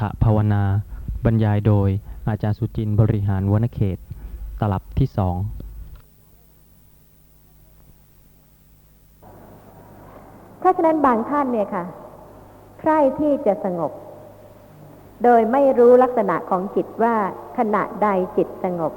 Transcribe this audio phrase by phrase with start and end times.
[0.00, 0.62] ถภาวนา
[1.24, 1.88] บรรยายโดย
[2.28, 3.98] อาจารย์สุจินบริหารวนเขต
[4.60, 5.36] ตลับที่สอง
[10.58, 11.84] เพราะฉะนั้นบางท่านเนี่ยค่ะ
[12.80, 13.92] ใคร่ที่จะสงบ
[15.24, 17.14] โดยไม่รู้ลักษณะของจิตว่า
[17.58, 18.92] ขณะใดจิตสงบ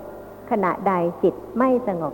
[0.51, 0.93] ขณะใด
[1.23, 2.13] จิตไม่สงบ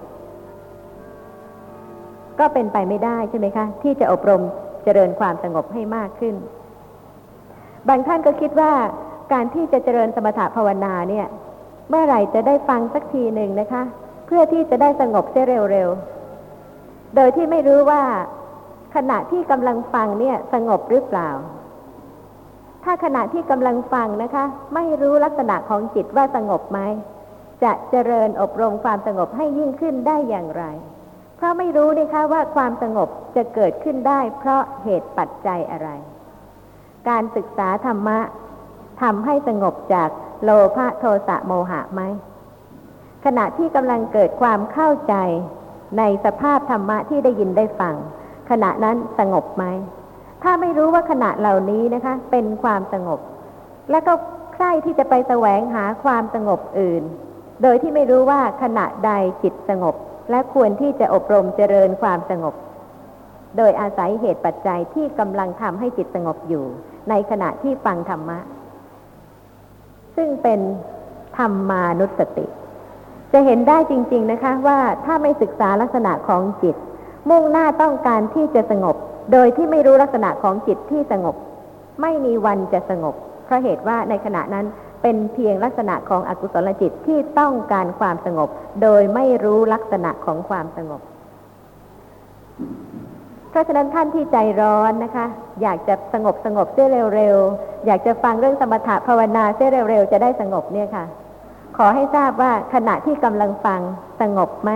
[2.39, 4.41] ก็เป็นไปไม่ได้ใช่ไหมคะ ที่จะอบรม
[4.83, 6.35] เจริญความสงบให้มากขึ้น
[7.87, 8.73] บางท่านก็คิดว่า
[9.33, 11.27] การที่จะเจริญสมถะภาวนาเนี่ย
[11.89, 13.83] เมื่อไหร่จะได้ฟังสักทีหนึ่งนะคะ
[14.25, 18.01] เพื่อที่จะได้สงบเสียเร็วๆ โดยที่ไม่รู้ว่า
[18.95, 21.29] ขณะที่กำลังฟังเนี่ยสงบหรือเปล่า
[22.83, 24.45] ถ้าขณะที่กำลังฟังนะคะ
[24.75, 26.79] ไม่รู้ลักษณะของจิตว่าสงบไหม
[27.63, 30.63] จะเจริญอบรมความสงบให้ยิ่งขึ้นได้อย่างไร
[31.37, 35.89] เพราะไม่รู้นะคะว่าความสงบจะเกิดขึ้นได้เพราะเหตุปัจจัยอะไร
[37.09, 38.19] การศึกษาธรรมะ
[39.01, 40.09] ทำให้สงบจาก
[40.43, 42.01] โลภะโทสะโมหะไหม
[43.25, 45.15] ขณะที่กำลังเกิดความเข้าใจ
[45.97, 47.95] ในสภาพธรรมะที่ได้ยินได้ฟัง
[48.49, 49.65] ขณะนั้นสงบไหม
[50.43, 53.19] ถ้าไม่รู้ว่าขณะเหล่านี้นะคะ เป็นความสงบ
[53.91, 54.13] และก็
[54.53, 57.03] ใคร่ที่จะไปแสวงหาความสงบอื่น
[57.63, 59.11] โดยที่ไม่รู้ว่าขณะใด
[59.43, 59.95] จิตสงบ
[60.29, 62.55] และควรที่จะอบรมเจริญความสงบ
[63.57, 66.65] โดยอาศัยเหตุปัจจัยที่กำลังทำให้จิตสงบอยู่
[67.09, 68.39] ในขณะที่ฟังธรรมะ
[70.15, 70.59] ซึ่งเป็น
[71.37, 72.45] ธรรมานุสติ
[73.33, 76.75] จะเห็นได้จริง ๆนะคะ ว่าถ้าไม่ศึกษาลักษณะของจิต
[77.29, 78.95] มุ่งหน้าต้องการที่จะสงบ
[79.31, 81.35] โดยที่ไม่รู้ลักษณะของจิตที่สงบ
[82.01, 84.65] ไม่มีวันจะสงบ เพราะเหตุว่าในขณะนั้น
[85.01, 88.49] เป็นเพียงลักษณะของอกุศลจิตที่ต้องการความสงบ
[88.81, 91.01] โดยไม่รู้ลักษณะของความสงบ
[93.57, 95.25] ราะฉะนั้นท่านที่ใจร้อนนะคะ
[95.61, 101.05] อยากจะสงบสงบเสียเร็วๆ อยากจะฟังเรื่องสมถะภาวนาเสียเร็วๆ จะได้สงบเนี่ยค่ะ
[101.77, 103.81] ขอให้ทราบว่าขณะที่กำลังฟัง
[104.21, 104.71] สงบไหม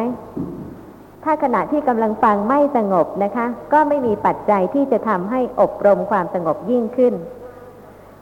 [1.24, 7.14] ถ้าขณะที่กำลังฟังไม่สงบนะคะ ก็ไม่มีปัจจัยที่จะทำให้อบรมความสงบยิ่งขึ้น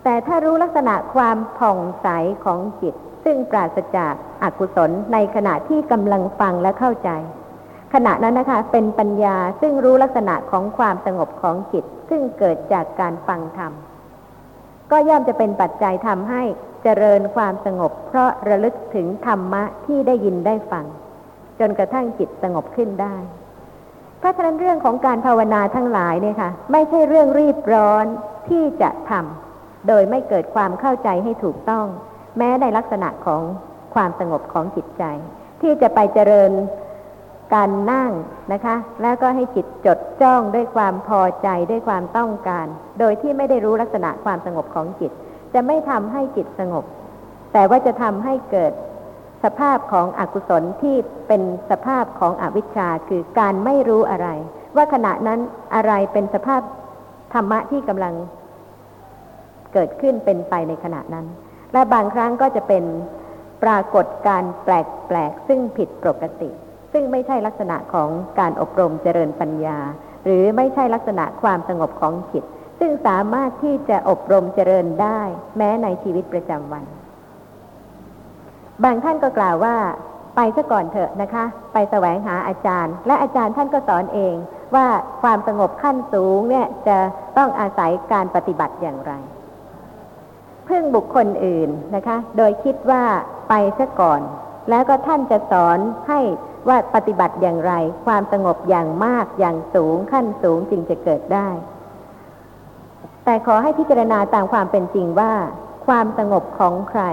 [0.03, 2.07] แต่ถ้ารู้ลักษณะความผ่องใส
[2.43, 4.13] ของจิต ซึ่งปราศจาก
[4.43, 7.09] อากุศลในขณะที่กำลังฟังและเข้าใจ
[7.93, 13.71] ขณะนั้นนะคะ เป็นปัญญาซึ่งรู้ลักษณะของความสงบของจิต ซึ่งเกิดจากการฟังธรรม
[14.91, 16.41] ก็ย่อมจะเป็นปัจจัยทำให้
[16.83, 20.85] เจริญความสงบ เพราะระลึกถึงธรรมะที่ได้ยินได้ฟัง
[21.59, 23.15] จนกระทั่งจิตสงบขึ้นได้
[24.19, 28.05] เพราะฉะนั้นเรื่องของการภาวนาทั้งหลายเนี่ยค่ะไม่ใช่เรื่องรีบร้อน
[28.49, 31.85] ที่จะทำโดยไม่เกิดความเข้าใจให้ถูกต้อง
[32.37, 33.41] แม้ในลักษณะของ
[33.95, 35.03] ความสงบของจิตใจ
[35.61, 36.51] ที่จะไปเจริญ
[37.53, 38.11] การนั่ง
[38.53, 42.65] นะคะ แล้วก็ให้จิตจดจ้องด้วยความพอใจด้วยความต้องการ
[42.99, 45.11] โดยที่ไม่ได้รู้ลักษณะความสงบของจิต
[45.53, 46.85] จะไม่ทำให้จิตสงบ
[47.53, 48.73] แต่ว่าจะทำให้เกิด
[49.43, 50.95] สภาพของอกุศลที่
[51.27, 54.27] เป็นสภาพของอวิชชาคือการไม่รู้อะไร
[54.75, 55.39] ว่าขณะนั้น
[55.75, 56.61] อะไรเป็นสภาพ
[57.33, 58.13] ธรรมะที่กำลัง
[59.73, 61.25] เกิดขึ้นเป็นไปในขณะนั้น
[61.73, 62.83] และบางครั้งก็จะเป็น
[63.63, 66.49] ปรากฏการแปลกๆซึ่งผิดปกติ
[66.93, 69.77] ซึ่งไม่ใช่ลักษณะของการอบรมเจริญปัญญา
[70.25, 72.43] หรือไม่ใช่ลักษณะความสงบของจิต
[72.79, 75.21] ซึ่งสามารถที่จะอบรมเจริญได้
[75.57, 76.83] แม้ในชีวิตประจำวัน
[78.83, 79.75] บางท่านก็กล่าวว่า
[80.35, 84.35] ไปซะก่อนเถอะนะคะ ไปแสวงหาอาจารย์ และอาจารย์ท่านก็สอนเอง
[84.75, 84.87] ว่า
[85.21, 86.97] ความสงบขั้นสูงเนี่ยจะ
[87.37, 89.13] ต้องอาศัยการปฏิบัติอย่างไร
[90.67, 93.03] พึ่งบุคคลอื่นนะคะ โดยคิดว่า
[93.49, 94.21] ไปซะก่อน
[94.69, 96.19] แล้วก็ท่านจะสอนให้
[96.67, 97.73] ว่าปฏิบัติอย่างไร
[98.05, 101.47] ความสงบอย่างมากอย่างสูงขั้นสูงจึงจะเกิดได้
[103.23, 105.33] แต่ขอให้พิจารณาตามความเป็นจริงว่า
[105.87, 107.03] ความสงบของใคร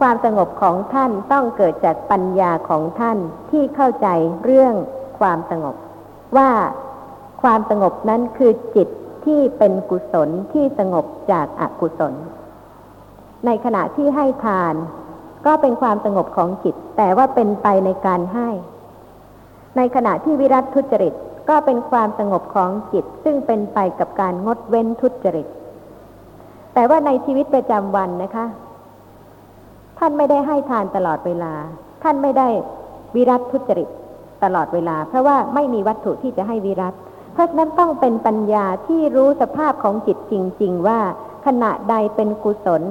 [0.00, 3.18] ความสงบของท่านต้องเกิดจากปัญญาของท่าน
[3.50, 4.08] ที่เข้าใจ
[4.44, 4.74] เรื่อง
[5.20, 5.74] ความสงบ
[6.36, 6.50] ว่า
[7.42, 8.88] ความสงบนั้นคือจิต
[9.24, 12.14] ที่เป็นกุศลที่สงบจากอากุศล
[13.46, 14.74] ในขณะที่ให้ทาน
[15.46, 18.48] ก็เป็นความสงบของจิต แต่ว่าเป็นไปในการให้
[19.76, 21.14] ในขณะที่วิรัตทุจริต
[21.48, 25.46] ก็เป็นความสงบของจิต ซึ่งเป็นไปกับการงดเว้นทุจริต
[26.74, 28.46] แต่ว่าในชีวิตประจำวันนะคะ
[29.98, 31.52] ท่านไม่ได้ให้ทานตลอดเวลา
[32.02, 32.48] ท่านไม่ได้
[33.14, 33.88] วิรัตทุจริต
[34.44, 36.94] ตลอดเวลา เพราะว่าไม่มีวัตถุที่จะให้วิรัต
[37.32, 41.00] เพราะฉะนั้นต้องเป็นปัญญาที่รู้สภาพของจิตจริง ๆ ว่า
[41.46, 42.82] ขณะใดเป็นกุศล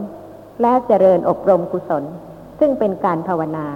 [0.62, 2.04] และเจริญอบรมกุศล
[2.66, 3.68] ซึ่งเป็นการภาวนา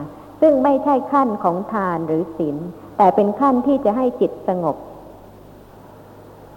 [0.41, 2.57] ซึ่งไม่ใช่ขั้นของทานหรือศีล
[2.97, 4.75] แต่เป็นขั้นที่จะให้จิตสงบ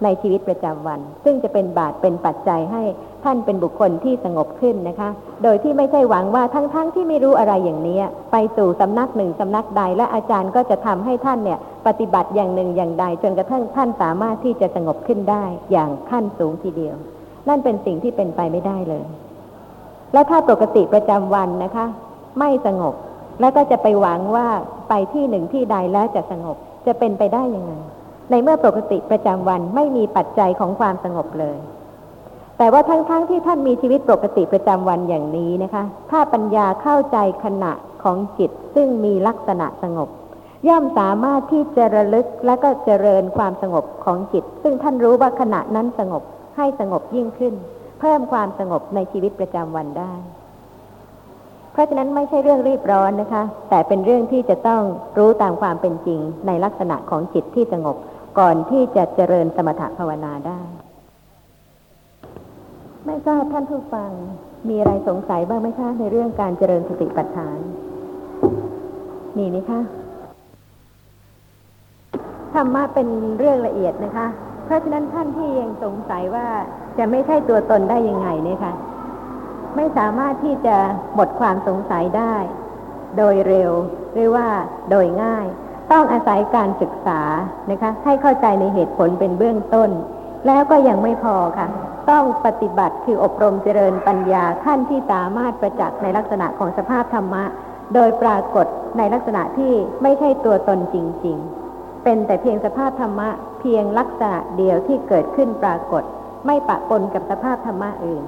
[0.03, 2.83] ในชีวิตประจำวัน ซึ่งจะเป็นบาตเป็นปัจจัยให้
[3.23, 5.09] ท่านเป็นบุคคลที่สงบขึ้นนะคะ
[5.43, 7.99] โดยที่ไม่ใช่หวังว่าทั้งๆทที่ไม่รู้อะไรอย่างนี้
[8.31, 16.95] ไปสู่สำนักหนึ่งสำนักใด และอาจารย์ก็จะทำให้ท่านเนี่ย ปฏิบัติอย่างหนึ่งอย่างใด จนกระทั่งท่านสามารถที่จะสงบขึ้นได้อย่างขั้นสูงทีเดียว
[17.47, 19.05] นั่นเป็นสิ่งที่เป็นไปไม่ได้เลย
[20.13, 21.85] และถ้าปกติประจำวันนะคะ
[22.39, 22.93] ไม่สงบ
[23.39, 24.47] แล้วก็จะไปหวังว่า
[24.89, 26.57] ไปที่หนึ่งที่ใดแล้วจะสงบ
[26.87, 27.73] จะเป็นไปได้ยังไง
[28.29, 31.57] ในเมื่อปกติประจำวันไม่มีปัจจัยของความสงบเลย
[32.57, 37.73] แต่ว่าทั้งๆทที่ท่านมีชีวิตปกติประจำวันอย่างนี้นะคะ ถ้าปัญญาเข้าใจขณะ
[38.03, 40.09] ของจิตซึ่งมีลักษณะสงบ
[40.67, 46.23] ย่อมสามารถที่จะระลึกและก็เจริญความสงบของจิต ซึ่งท่านรู้ว่าขณะนั้นสงบ
[46.57, 47.53] ให้สงบยิ่งขึ้น
[47.99, 50.13] เพิ่มความสงบในชีวิตประจำวันได้
[51.71, 54.81] เพราะฉะนั้นไม่ใช่เรื่องรีบร้อนนะคะ แต่เป็นเรื่องที่จะต้อง
[55.17, 57.95] รู้ตามความเป็นจริงในลักษณะของจิตที่สงบ
[58.39, 60.59] ก่อนที่จะเจริญสมถภาวนาได้
[63.05, 64.11] ไม่ทราบท่านผู้ฟัง
[64.69, 67.57] มีอะไรสงสัยบ้างไหมคะในเรื่องการเจริญสติปัฏฐาน
[69.37, 69.79] มีไหมคะ
[72.53, 73.07] ธรรมะเป็น
[73.39, 74.27] เรื่องละเอียดนะคะ
[74.65, 76.47] เพราะฉะนั้นท่านที่ยังสงสัยว่า
[76.97, 78.73] จะไม่ใช่ตัวตนได้ยังไงเนี่ยคะ่ะ
[79.75, 80.77] ไม่สามารถที่จะ
[81.15, 82.35] หมดความสงสัยได้
[83.17, 83.71] โดยเร็ว
[84.13, 84.47] หรือว่า
[84.89, 85.47] โดยง่าย
[85.91, 87.21] ต้องอาศัยการศึกษา
[87.71, 89.89] นะคะ ให้เข้าใจในเหตุผลเป็นเบื้องต้น
[90.47, 91.67] แล้วก็ยังไม่พอค่ะ
[92.09, 97.43] ต้องปฏิบัติคืออบรมเจริญปัญญาขั้นที่สามารถประจักษ์ในลักษณะของสภาพธรรมะ
[97.93, 98.65] โดยปรากฏ
[98.97, 99.73] ในลักษณะที่
[100.03, 101.37] ไม่ใช่ตัวตนจริง
[101.71, 103.29] ๆ เป็นแต่เพียงสภาพธรรมะ
[103.59, 106.03] เพียงลักษณะเดียวที่เกิดขึ้นปรากฏ
[106.45, 108.23] ไม่ปะปนกับสภาพธรรมะอื่น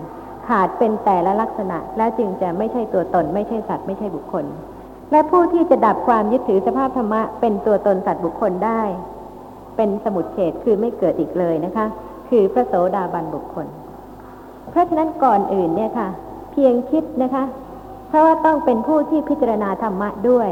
[0.47, 4.45] ขาดเป็นแต่ละลักษณะ และจึงจะไม่ใช่ตัวตน ไม่ใช่สัตว์ไม่ใช่บุคคล
[5.11, 8.81] และผู้ที่จะดับความยึดถือสภาพธรรมะเป็นตัวตนสัตว์บุคคลได้
[9.77, 11.85] เป็นสมุดเฉดคือไม่เกิดอีกเลยนะคะ
[12.29, 13.67] คือพระโสดาบันบุคคล
[14.71, 16.07] เพราะฉะนั้นก่อนอื่นเนี่ยค่ะ
[16.51, 17.43] เพียงคิดนะคะ
[18.07, 20.49] เพราะว่าต้องเป็นผู้ที่พิจารณาธรรมะด้วย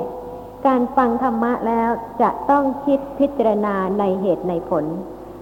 [0.68, 1.90] การฟังธรรมะแล้ว
[2.22, 4.86] จะต้องคิดพิจารณาในเหตุในผล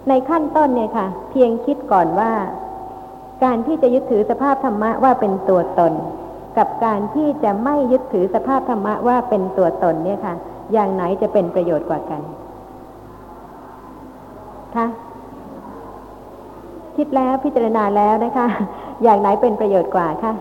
[0.10, 2.32] ในขั้นต้นเนี่ยค่ะ เพียงคิดก่อนว่า
[3.44, 5.94] การที่จะยึดถือสภาพธรรมะว่าเป็นตัวตน
[6.58, 10.36] กับการที่จะไม่ยึดถือสภาพธรรมะว่าเป็นตัวตนเนี่ยค่ะ
[10.74, 12.22] อย่างไหนจะเป็นประโยชน์กว่ากัน
[14.76, 14.88] คะ
[16.98, 18.48] คิดแล้วพิจารณาแล้วนะคะ
[19.04, 20.34] อย่างไหนเป็นประโยชน์กว่าคะ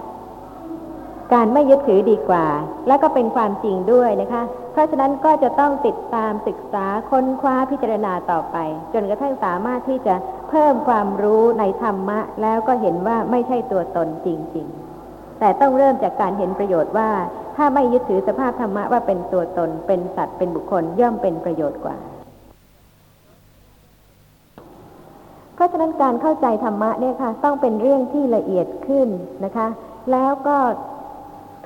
[1.33, 2.47] การไม่ยึดถือดีกว่า
[2.87, 4.43] และก็เป็นความจริงด้วยนะคะ
[4.73, 8.57] เพราะฉะนั้นก็จะต้องติดตามศึกษาค้นคว้าพิจารณาต่อไป
[8.93, 10.15] จนกระทั่งสามารถที่จะ
[10.51, 14.67] เพิ่มความรู้ในธรรมะ แล้วก็เห็นว่าไม่ใช่ตัวตนจริง
[15.05, 17.11] ๆ แต่ต้องเริ่มจากการเห็นประโยชน์ว่า
[17.57, 21.97] ถ้าไม่ยึดถือสภาพธรรมะว่าเป็นตัวตนเป็นสัตว์เป็นบุคคลย่อมเป็นประโยชน์กว่า
[25.55, 29.09] เพราะฉะนั้นการเข้าใจธรรมะเนี่ยค่ะ ต้องเป็นเรื่องที่ละเอียดขึ้น
[29.45, 29.69] นะคะ
[30.13, 30.59] แล้วก็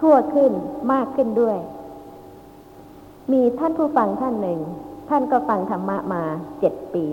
[0.00, 0.52] ทั่วขึ้น
[0.93, 1.58] มากขึ้นด้วย
[3.32, 4.61] มีท่านผู้ฟังท่านหนึ่ง
[5.08, 6.23] ท่านก็ฟังธรรมะมา
[6.61, 7.06] เจ็ดปี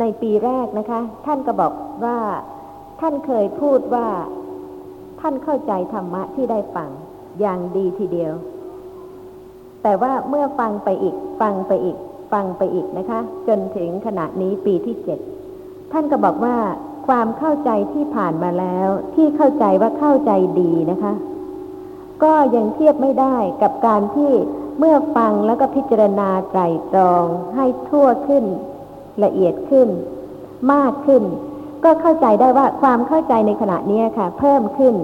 [0.00, 1.72] ในปีแรกนะคะ ท่านก็บอก
[2.04, 2.18] ว่า
[3.00, 4.08] ท่านเคยพูดว่า
[5.20, 6.90] ท่านเข้าใจธรรมะที่ได้ฟัง
[7.40, 8.32] อย่างดีทีเดียว
[9.82, 11.96] แต่ว่าเมื่อฟังไปอีก ฟังไปอีก
[12.32, 15.18] ฟังไปอีกนะคะ จนถึงขณะนี้ปีที่เจ็ด
[15.92, 16.56] ท่านก็บอกว่า
[17.06, 21.14] ความเข้าใจที่ผ่านมาแล้ว ที่เข้าใจว่าเข้าใจดีนะคะ
[22.24, 24.30] ก็ยังเทียบไม่ได้กับการที่
[24.78, 26.60] เมื่อฟังแล้วก็พิจารณาไตร
[26.92, 27.24] ตรอง
[27.56, 28.44] ให้ทั่วขึ้น
[29.24, 29.88] ละเอียดขึ้น
[30.72, 31.22] มากขึ้น
[31.84, 34.94] ก็เข้าใจได้ว่าความเข้าใจในขณะนี้ค่ะ เพิ่มขึ้น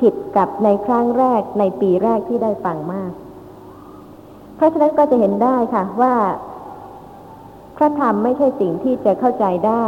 [0.00, 3.12] ผิดกับในครั้งแรกในปีแรกที่ได้ฟังมาก
[4.56, 6.14] เพราะฉะนั้นก็จะเห็นได้ค่ะว่า
[7.76, 9.86] พระธรรมไม่ใช่สิ่งที่จะเข้าใจได้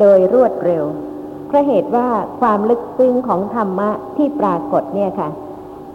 [0.00, 0.84] โดยรวดเร็ว
[1.46, 2.08] เพราะเหตุว่า
[2.40, 5.30] ความลึกซึ้งของธรรมะที่ปรากฏเนี่ยค่ะ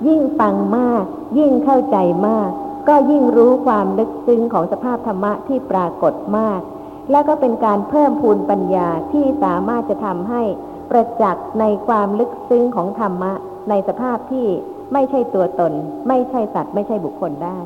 [0.07, 1.03] ยิ่งฟังมาก
[1.37, 2.49] ยิ่งเข้าใจมาก
[2.87, 6.61] ก็ยิ่งรู้ความลึกซึ้งของสภาพธรรมะที่ปรากฏมาก
[7.11, 10.41] และก็เป็นการเพิ่มพูนปัญญาที่สามารถจะทำให้
[10.89, 13.33] ประจักษ์ในความลึกซึ้งของธรรมะ
[13.69, 14.47] ในสภาพที่
[14.93, 15.73] ไม่ใช่ตัวตน
[16.07, 17.59] ไม่ใช่สัตว์ไม่ใช่บุคคลได้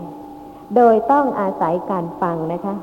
[0.76, 2.76] โดยต้องอาศัยการฟังนะคะ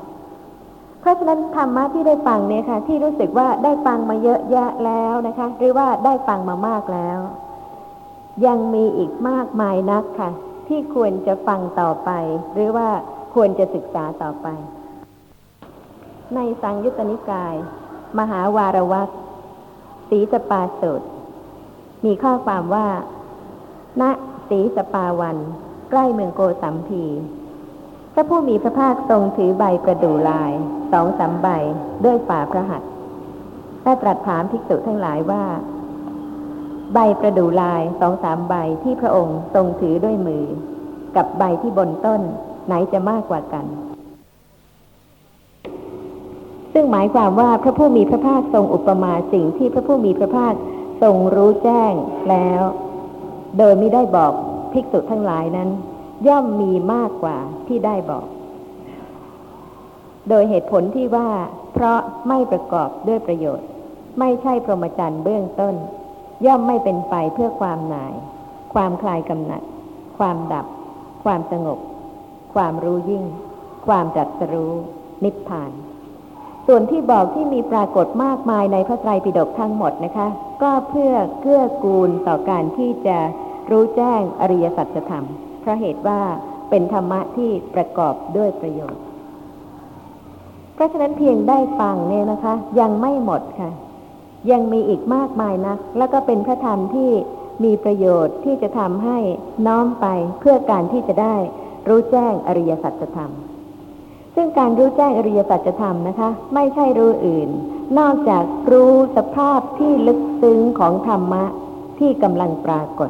[0.99, 7.19] เพราะฉะนั้นธรรมะที่ได้ฟังเนี่ยค่ะ ที่รู้สึกว่าได้ฟังมาเยอะแยะแล้วนะคะ หรือว่าได้ฟังมามากแล้ว
[8.45, 10.29] ยังมีอีกมากมายนักค่ะ
[10.67, 12.09] ที่ควรจะฟังต่อไป
[12.53, 12.87] หรือว่า
[13.33, 14.47] ควรจะศึกษาต่อไป
[16.35, 17.55] ในสังยุตตนิกาย
[18.19, 19.09] มหาวารวัต
[20.09, 21.01] สีสปาสุด
[22.05, 22.87] มีข้อความว่า
[24.01, 24.03] ณ
[24.49, 25.37] สีสปาวัน
[25.89, 27.05] ใกล้เมืองโกสัมพี
[28.13, 30.51] พระผู้มีพระภาคทรงถือใบประดู่ลาย
[30.91, 31.47] สองสามใบ
[32.05, 32.89] ด้วยฝ่าพระหัตถ์
[33.83, 35.43] ได้ตรัสถามภิกษุทั้งหลายว่า
[36.93, 40.45] ใบประดู่ลายสองสามใบที่พระองค์ทรงถือด้วยมือ
[41.15, 42.21] กับใบที่บนต้น
[42.67, 43.65] ไหนจะมากกว่ากัน
[46.73, 50.53] ซึ่งหมายความว่าพระผู้มีพระภาคทรงอุปมาสิ่งที่พระผู้มีพระภาค
[51.01, 51.93] ทรงรู้แจ้ง
[52.29, 52.61] แล้ว
[53.57, 54.33] โดยไม่ได้บอก
[54.73, 55.69] ภิกษุทั้งหลายนั้น
[56.27, 57.37] ย่อมมีมากกว่า
[57.67, 58.25] ที่ได้บอก
[60.29, 61.29] โดยเหตุผลที่ว่า
[61.73, 63.67] เพราะไม่ประกอบด้วยประโยชน์
[64.19, 65.75] ไม่ใช่พรหมจรรย์เบื้องต้น
[66.45, 68.13] ย่อมไม่เป็นไปเพื่อความหน่าย
[68.73, 69.63] ความคลายกำหนัด
[70.17, 70.65] ความดับ
[71.23, 71.79] ความสงบ
[72.53, 73.23] ความรู้ยิ่ง
[73.87, 74.73] ความจัดสรู้
[75.23, 75.71] นิพพาน
[76.67, 80.27] ส่วนที่บอกที่มีปรากฏมากมายในพระไตรปิฎกทั้งหมดนะคะ
[80.63, 83.17] ก็เพื่อเกื้อกูลต่อการที่จะ
[83.71, 85.25] รู้แจ้งอริยสัจธรรม
[85.61, 86.19] เพราะเหตุว่า
[86.69, 89.01] เป็นธรรมะที่ประกอบด้วยประโยชน์
[90.75, 93.71] เพราะฉะนั้นเพียงได้ฟังเนี่ยนะคะ ยังไม่หมดค่ะ
[94.51, 97.11] ยังมีอีกมากมายนะแล้วก็เป็นพระธรรมที่
[97.63, 99.17] มีประโยชน์ที่จะทำให้
[99.67, 100.07] น้อมไป
[100.39, 101.35] เพื่อการที่จะได้
[101.87, 103.31] รู้แจ้งอริยสัจธรรม
[104.35, 107.49] ซึ่งการรู้แจ้งอริยสัจธรรมนะคะ ไม่ใช่รู้อื่น
[107.99, 111.43] นอกจากรู้สภาพที่ลึกซึ้งของธรรมะ
[111.99, 113.09] ที่กำลังปรากฏ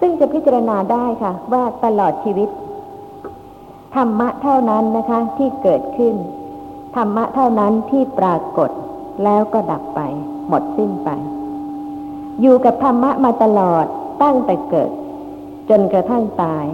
[0.00, 2.48] ซึ่งจะพิจารณาได้ค่ะ ว่าตลอดชีวิต
[3.96, 6.14] ธรรมะเท่านั้นนะคะ ที่เกิดขึ้น
[6.96, 8.70] ธรรมะเท่านั้นที่ปรากฏ
[9.24, 10.00] แล้วก็ดับไป
[10.48, 11.08] หมดสิ้นไป
[12.40, 13.86] อยู่กับธรรมะมาตลอด
[14.22, 14.90] ตั้งแต่เกิด
[15.70, 16.66] จนกระทั่งตาย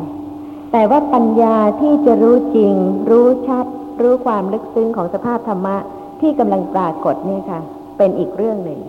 [0.73, 2.75] แต่ว่าปัญญาที่จะรู้จริง
[3.11, 3.67] รู้ชัด
[4.03, 5.77] รู้ความลึกซึ้งของสภาพธรรมะ
[6.21, 7.61] ที่กำลังปรากฏเนี่ยค่ะ
[7.99, 8.81] เป็นอีกเรื่องหนึ่ง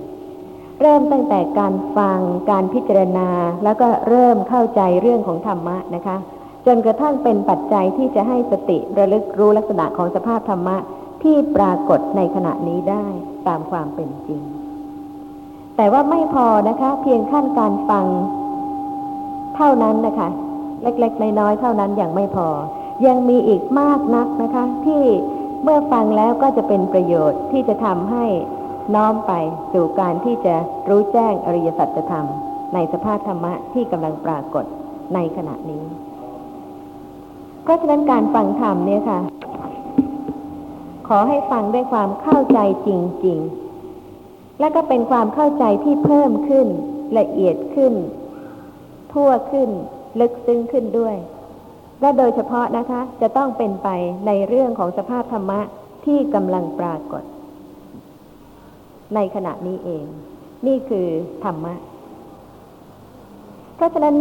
[0.81, 2.19] เริ่มตั้งแต่การฟัง
[2.49, 3.29] การพิจารณา
[3.63, 6.17] แล้วก็เริ่มเข้าใจเรื่องของธรรมะนะคะ
[6.65, 10.77] จนกระทั่งเป็นปัจจัยที่จะให้สติระลึกรู้ลักษณะของสภาพธรรมะ
[11.23, 13.05] ที่ปรากฏในขณะนี้ได้
[13.47, 14.41] ตามความเป็นจริง
[15.77, 18.05] แต่ว่าไม่พอนะคะ เพียงขั้นการฟัง
[19.55, 20.29] เท่านั้นนะคะ
[20.83, 22.49] เล็กๆน้อยๆเท่านั้นยังไม่พอ
[23.07, 25.03] ยังมีอีกมากนักนะคะ ที่
[25.63, 28.25] เมื่อฟังแล้วก็จะเป็นประโยชน์ที่จะทำให้
[28.95, 29.33] น้อมไป
[29.73, 30.55] สู่การที่จะ
[30.89, 32.25] รู้แจ้งอริยสัจธรรม
[32.73, 34.65] ในสภาพธรรมะที่กำลังปรากฏ
[35.13, 35.83] ในขณะนี้
[37.63, 39.19] เพราะฉะนั้นการฟังธรรมเนี่ยค่ะ
[41.07, 42.89] ขอให้ฟังด้วยความเข้าใจจ
[43.25, 43.37] ริง
[43.99, 46.67] ๆ และก็เป็นความเข้าใจที่เพิ่มขึ้น
[47.19, 47.93] ละเอียดขึ้น
[49.13, 49.69] ทั่วขึ้น
[50.19, 51.15] ลึกซึ้งขึ้นด้วย
[52.01, 53.89] และโดยเฉพาะนะคะ จะต้องเป็นไป
[54.27, 55.59] ในเรื่องของสภาพธรรมะ
[56.05, 57.23] ที่กำลังปรากฏ
[59.15, 60.05] ในขณะนี้เอง
[60.67, 61.07] นี่คือ
[61.43, 61.75] ธรรมะ
[63.75, 64.15] เพราะฉะนั้น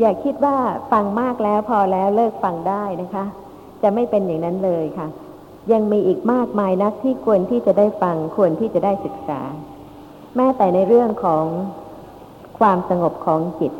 [0.00, 0.56] อย่าคิดว่า
[0.92, 3.24] ฟังมากแล้วพอแล้วเลิกฟังได้นะคะ
[3.82, 5.08] จะไม่เป็นอย่างนั้นเลยค่ะ
[5.72, 9.40] ยังมีอีกมากมายนักที่ควรที่จะได้ฟังควรที่จะได้ศึกษา
[10.36, 11.44] แม้แต่ในเรื่องของ
[12.58, 13.72] ความสงบของจิต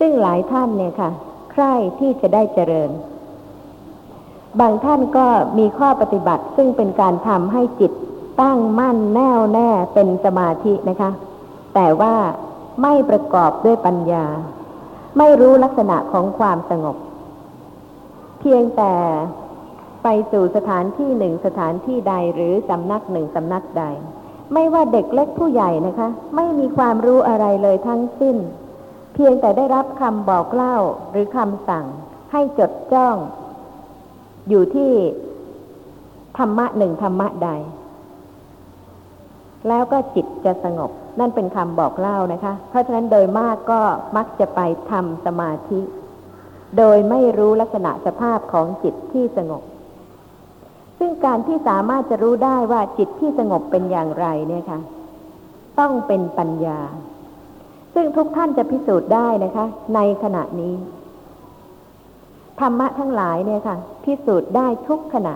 [0.00, 1.10] ซึ่งหลายท่านเนี่ยค่ะ
[1.52, 2.90] ใคร่ที่จะได้เจริญ
[4.60, 5.26] บางท่านก็
[5.58, 7.92] มีข้อปฏิบัติซึ่งเป็นการทำให้จิต
[8.40, 11.10] ตั้งมั่นแน่วแน่เป็นสมาธินะคะ
[11.74, 12.14] แต่ว่า
[12.82, 14.26] ไม่ประกอบด้วยปัญญา
[15.18, 16.96] ไม่รู้ลักษณะของความสงบ
[18.40, 18.94] เพียงแต่
[20.02, 23.84] ไปสู่สถานที่หนึ่งสถานที่ใดหรือสำนักหนึ่งสำนักใด
[24.52, 28.36] ไม่ว่าเด็กเล็กผู้ใหญ่นะคะ ไม่มีความรู้อะไรเลยทั้งสิ้น
[29.22, 30.76] พียงแต่ได้รับคำบอกเล่า
[31.10, 31.86] หรือคำสั่ง
[32.32, 33.16] ให้จดจ้อง
[34.48, 34.92] อยู่ที่
[36.38, 37.50] ธรรมะหนึ่งธรรมะใด
[39.68, 43.80] แล้วก็จิตจะสงบ นั่นเป็นคำบอกเล่านะคะ เพราะฉะนั้นโดยมากก็
[44.16, 44.60] มักจะไป
[44.90, 45.80] ทำสมาธิ
[46.78, 49.62] โดยไม่รู้ลักษณะสภาพของจิตที่สงบ
[50.98, 54.80] ซึ่งการที่สามารถจะรู้ได้ว่าจิตที่สงบเป็นอย่างไรเนี่ยคะ่ะ
[55.78, 56.80] ต้องเป็นปัญญา
[58.02, 60.74] ซึ่งทุกท่านจะพิสูจน์ได้นะคะ ในขณะนี้
[62.60, 65.34] ธรรมะทั้งหลายเนี่ยค่ะ พิสูจน์ได้ทุกขณะ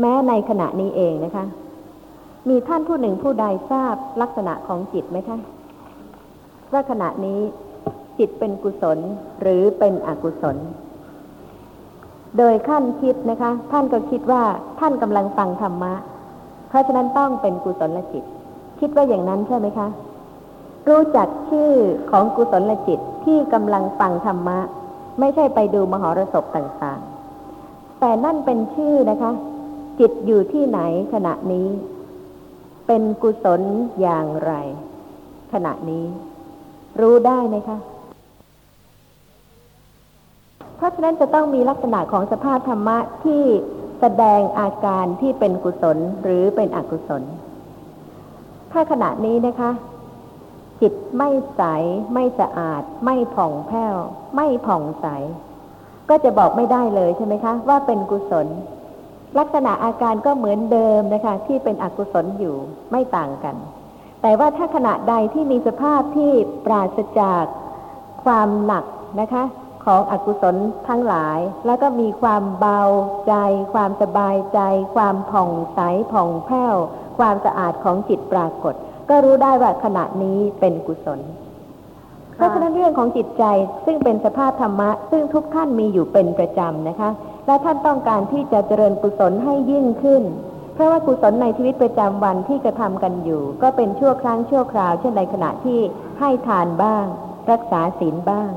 [0.00, 1.44] แม้ในขณะนี้เองนะคะ
[2.48, 5.38] มีท่านผู้หนึ่งผู้ใดทราบลักษณะของจิตไหมคะ
[6.72, 7.40] ว่าขณะนี้
[8.18, 8.98] จิตเป็นกุศล
[9.42, 10.56] หรือเป็นอกุศล
[12.38, 14.42] โดยขั้นคิดนะคะ ท่านก็คิดว่า
[14.80, 15.94] ท่านกำลังฟังธรรมะ
[16.68, 18.24] เพราะฉะนั้นต้องเป็นกุศลจิต
[18.80, 19.88] คิดว่าอย่างนั้นใช่ไหมคะ
[20.88, 21.72] รู้จักชื่อ
[22.10, 24.58] ของกุศลจิตที่กำลังฟังธรรมะ
[25.20, 29.32] ไม่ใช่ไปดูมหรสพต่างๆ แต่นั่นเป็นชื่อนะคะ
[30.00, 30.80] จิตอยู่ที่ไหน
[31.14, 31.68] ขณะนี้
[32.86, 33.60] เป็นกุศล
[34.00, 34.52] อย่างไร
[35.52, 36.04] ขณะนี้
[37.00, 37.78] รู้ได้ไหมคะ
[40.76, 43.42] เพราะฉะนั้นจะต้องมีลักษณะของสภาพธรรมะที่
[44.00, 47.22] แสดงอาการที่เป็นกุศลหรือเป็นอกุศล
[48.72, 49.70] ถ้าขณะนี้นะคะ
[50.80, 51.62] จิตไม่ใส
[52.14, 53.96] ไม่สะอาด ไม่ผ่องแผ้ว
[54.36, 55.06] ไม่ผ่องใส
[56.08, 58.46] ก็จะบอกไม่ได้เลยใช่ไหมคะ ว่าเป็นกุศล
[59.38, 62.56] ลักษณะอาการก็เหมือนเดิมนะคะ ที่เป็นอกุศลอยู่
[62.90, 63.56] ไม่ต่างกัน
[64.22, 66.32] แต่ว่าถ้าขณะใดที่มีสภาพที่
[66.66, 67.44] ปราศจาก
[68.24, 68.84] ความหนัก
[69.20, 69.44] นะคะ
[69.84, 70.56] ของอกุศล
[70.88, 72.80] ทั้งหลาย แล้วก็มีความเบา
[73.28, 73.34] ใจ
[73.74, 74.60] ความสบายใจ
[74.96, 75.80] ความผ่องใส
[76.12, 76.74] ผ่องแผ้ว
[77.18, 78.74] ความสะอาดของจิตปรากฏ
[79.10, 81.20] ก็รู้ได้ว่าขณะนี้เป็นกุศล
[82.36, 83.44] เพราะฉะนั้นเรื่องของจิตใจ
[83.84, 87.10] ซึ่งเป็นสภาพธรรมะ ซึ่งทุกท่านมีอยู่เป็นประจำนะคะ
[87.46, 90.22] และท่านต้องการที่จะเจริญกุศลให้ยิ่งขึ้น
[90.74, 95.80] เพราะว่ากุศลในชีวิตประจำวันที่กระทำกันอยู่ ก็เป็นชั่วครั้งชั่วคราว เช่นในขณะที่
[96.20, 97.04] ให้ทานบ้าง
[97.50, 98.50] รักษาศีลบ้าง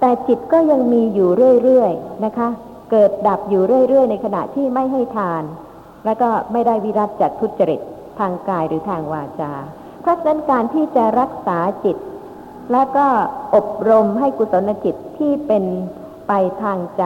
[0.00, 1.28] แต่จิตก็ยังมีอยู่
[1.64, 2.48] เรื่อยๆนะคะ
[2.90, 5.42] เกิดดับอยู่เรื่อยๆ ในขณะที่ไม่ให้ทาน
[6.04, 7.80] แล้วก็ไม่ได้วิรัตจากทุจริต
[8.18, 9.52] ทางกายหรือทางวาจา
[10.00, 11.96] เพราะฉะนั้นการที่จะรักษาจิต
[12.72, 13.06] และก็
[13.54, 15.64] อบรมให้กุศลจิตที่เป็น
[16.28, 17.04] ไปทางใจ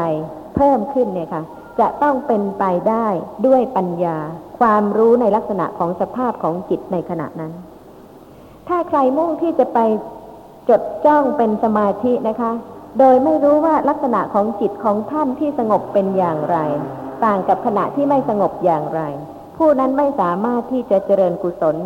[0.57, 1.43] เพิ่มขึ้นเนี่ยค่ะ
[1.81, 3.07] จะต้องเป็นไปได้
[3.47, 4.19] ด้วยปัญญา
[4.61, 7.53] ความรู้ในลักษณะของสภาพของจิตในขณะนั้น
[8.69, 9.79] ถ้าใครมุ่งที่จะไป
[10.69, 12.53] จดจ้องเป็นสมาธินะคะ
[12.99, 16.59] โดยไม่รู้ว่าลักษณะของจิตของท่านที่สงบเป็นอย่างไร
[17.25, 19.01] ต่างกับขณะที่ไม่สงบอย่างไร
[19.57, 21.77] ผู้นั้นไม่สามารถที่จะเจริญกุศล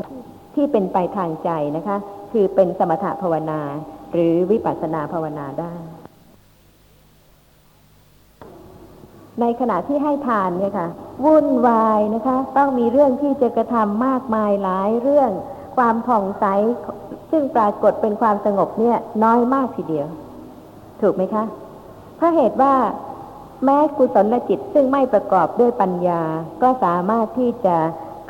[0.58, 1.96] ที่เป็นไปทางใจนะคะ
[2.32, 3.60] คือเป็นสมถภาวนา
[4.12, 5.72] หรือวิปัสสนาภาวนาได้
[9.40, 10.88] ในขณะที่ให้ทานเนี่ยค่ะ
[11.24, 15.30] วุ่นวายนะคะ ต้องมีเรื่องที่จะกระทำมากมายหลายเรื่อง
[15.76, 16.44] ความผ่องใส
[17.30, 20.08] ซึ่งปรากฏเป็นความสงบเนี่ย น้อยมากทีเดียว
[21.00, 21.44] ถูกไหมคะ
[22.16, 22.74] เพราะเหตุว่า
[23.64, 26.22] แม้กุศลจิตซึ่งไม่ประกอบด้วยปัญญา
[26.62, 27.76] ก็สามารถที่จะ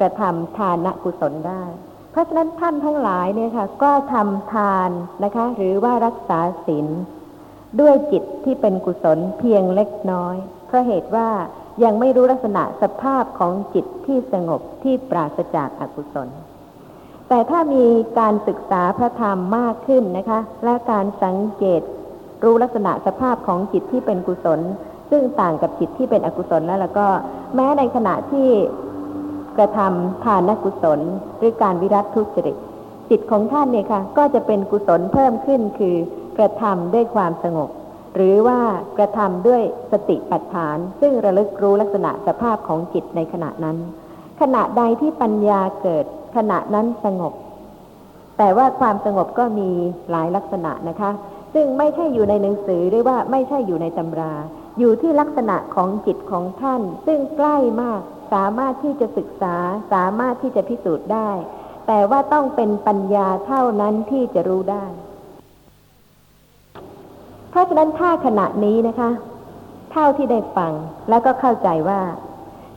[0.00, 1.62] กระทำทานกุศลได้
[2.10, 4.90] เพราะฉะนั้นท่านทั้งหลายเนี่ยค่ะ ก็ทำทาน
[5.24, 6.86] นะคะ หรือว่ารักษาศีล
[7.80, 11.28] ด้วยจิตที่เป็นกุศลเพียงเล็กน้อย เพราะเหตุว่า
[11.84, 16.28] ยังไม่รู้ลักษณะสภาพของจิตที่สงบที่ปราศจากอากุศล
[17.28, 17.84] แต่ถ้ามี
[18.18, 21.82] การศึกษาพระธรรมมากขึ้นนะคะ และการสังเกต
[22.44, 24.60] รู้ลักษณะสภาพของจิตที่เป็นกุศล
[25.10, 27.06] ซึ่งต่างกับจิตที่เป็นอกุศลแล้วแล้วก็
[27.54, 28.48] แม้ในขณะที่
[29.58, 31.00] กระทำทานกุศล
[31.38, 32.56] หรือการวิรัตทุจริต
[33.10, 35.96] จิตของท่านเนี่ยค่ะ ก็จะเป็นกุศลเพิ่มขึ้นคือ
[36.38, 37.70] กระทำด้วยความสงบ
[38.14, 38.60] หรือว่า
[38.98, 43.76] กระทำด้วยสติปัฏฐาน ซึ่งระลึกรู้ลักษณะสภาพของจิตในขณะนั้น
[44.40, 46.04] ขณะใดที่ปัญญาเกิด
[46.36, 47.32] ขณะนั้นสงบ
[48.38, 49.70] แต่ว่าความสงบก็มี
[50.10, 51.10] หลายลักษณะนะคะ
[51.54, 54.34] ซึ่งไม่ใช่อยู่ในหนังสือหรือว่าไม่ใช่อยู่ในตำรา
[54.78, 58.00] อยู่ที่ลักษณะของจิตของท่าน ซึ่งใกล้มาก
[58.32, 59.56] สามารถที่จะศึกษา
[59.92, 61.30] สามารถที่จะพิสูจน์ได้
[61.86, 64.84] แต่ว่าต้องเป็นปัญญาเท่านั้นที่จะรู้ได้
[67.50, 69.10] เพราะฉะนั้นถ้าขณะนี้นะคะ
[69.92, 70.72] เท่าที่ได้ฟัง
[71.08, 72.00] แล้วก็เข้าใจว่า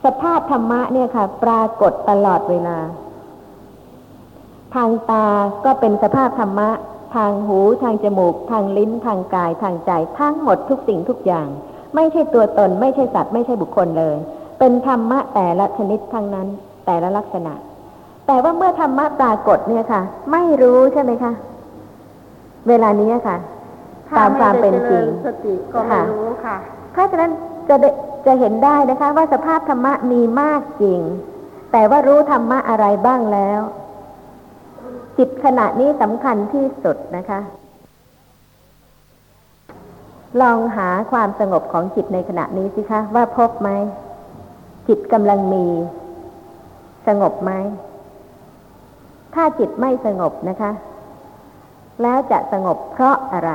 [0.05, 2.77] สภาพธรรมะเนี่ยค่ะ ปรากฏตลอดเวลา
[4.75, 5.27] ทางตา
[5.65, 6.69] ก็เป็นสภาพธรรมะ
[7.15, 11.47] ทางหูทางจมูก ทางลิ้น ทางกาย ทางใจ ทั้งหมดทุกสิ่งทุกอย่าง
[11.95, 14.17] ไม่ใช่ตัวตน ไม่ใช่สัตว์ไม่ใช่บุคคลเลย
[14.63, 16.47] เป็นธรรมะแต่ละชนิดทั้งนั้น
[16.85, 17.53] แต่ละลักษณะ
[18.27, 21.31] แต่ว่าเมื่อธรรมะปรากฏเนี่ยค่ะ ไม่รู้ใช่ไหมคะ
[22.67, 23.37] เวลานี้ค่ะ
[24.17, 26.57] ตามความเป็นจริงสติก็ไม่รู้ค่ะ
[26.91, 27.31] เพราะฉะนั้น
[27.69, 27.75] จะ
[28.25, 30.99] จะเห็นได้นะคะ ว่าสภาพธรรมะมีมากจริง
[31.71, 33.61] แต่ว่ารู้ธรรมะอะไรบ้างแล้ว
[35.17, 37.39] จิตขณะนี้สำคัญที่สุดนะคะ
[40.41, 43.69] ลองหาความสงบของจิตในขณะนี้สิคะ ว่าพบไหม
[44.87, 45.65] จิตกำลังมี
[47.07, 47.51] สงบไหม
[49.35, 50.71] ถ้าจิตไม่สงบนะคะ
[52.01, 53.51] แล้วจะสงบเพราะอะไร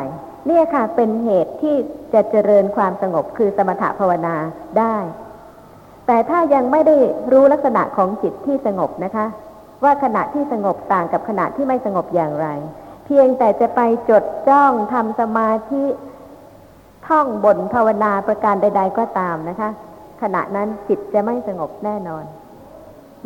[0.47, 1.77] เนี่ยค่ะ เป็นเหตุที่
[2.15, 4.37] จะเจริญความสงบคือสมถะภาวนา
[4.79, 4.97] ได้
[6.07, 6.97] แต่ถ้ายังไม่ได้
[7.33, 9.27] รู้ลักษณะของจิตที่สงบนะคะ
[9.85, 12.49] ว่าขณะที่สงบต่างกับขณะที่ไม่สงบอย่างไร
[13.05, 15.85] เพียงแต่จะไปจดจ้องทำสมาธิ
[17.09, 19.71] ท่องบนภาวนาประการใด ๆ ก็ตามนะคะ
[20.23, 22.25] ขณะนั้นจิตจะไม่สงบแน่นอน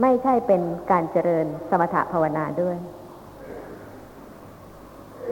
[0.00, 2.76] ไม่ใช่เป็นการเจริญสมถะภาวนาด้วย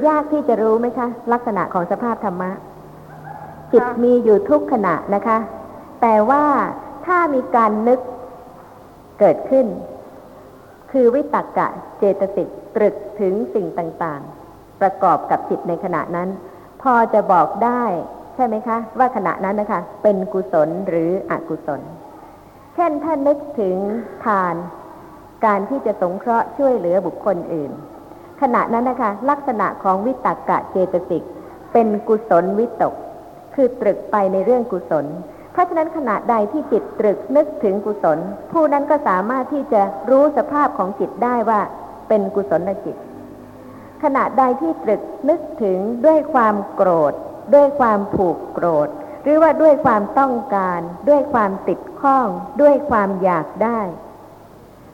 [0.06, 2.50] ยากที่จะรู้ไหมคะ ลักษณะของสภาพธรรมะ
[3.72, 5.38] จิตมีอยู่ทุกขณะนะคะ
[6.02, 6.44] แต่ว่า
[7.06, 8.00] ถ้ามีการนึก
[9.18, 9.66] เกิดขึ้น
[10.92, 11.68] คือวิตกกะ
[11.98, 16.28] เจตสิกตรึกถึงสิ่งต่างๆ ประกอบกับจิตในขณะนั้น
[16.82, 17.84] พอจะบอกได้
[18.38, 21.80] ช่ไหมคะ ว่าขณะนั้นนะคะ เป็นกุศลหรืออกุศล
[22.74, 23.76] เช่นถ้านึกถึง
[24.24, 24.54] ทาน
[25.44, 27.70] การที่จะสงเคราะห์ช่วยเหลือบุคคลอื่น
[28.42, 31.24] ขณะนั้นนะคะ ลักษณะของวิตกกะเจตสิก
[31.72, 32.94] เป็นกุศลวิตก
[33.54, 35.06] คือตรึกไปในเรื่องกุศล
[35.52, 38.18] เพราะฉะนั้นขณะใดที่จิตตรึกนึกถึงกุศล
[38.52, 41.60] ผู้นั้นก็สามารถที่จะรู้สภาพของจิตได้ว่า
[42.08, 42.96] เป็นกุศลจิต
[44.02, 47.14] ขณะใดที่ตรึกนึกถึงด้วยความโกรธ
[47.54, 48.88] ด้วยความผูกโกรธ
[49.22, 52.26] หรือว่าด้วยความต้องการ ด้วยความติดข้อง
[52.62, 53.80] ด้วยความอยากได้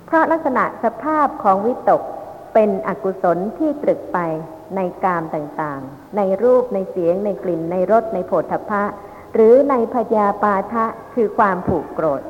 [0.07, 2.03] เพราะลักษณะสภาพของวิตก
[2.55, 4.19] เป็นอกุศลที่ตรึกไป
[4.77, 8.83] ในกามต่างๆ ในรูปในเสียงในกลิ่น ในรสในโผฏฐัพะ
[9.35, 12.21] หรือในพยาปาทะคือความผูกโกรธ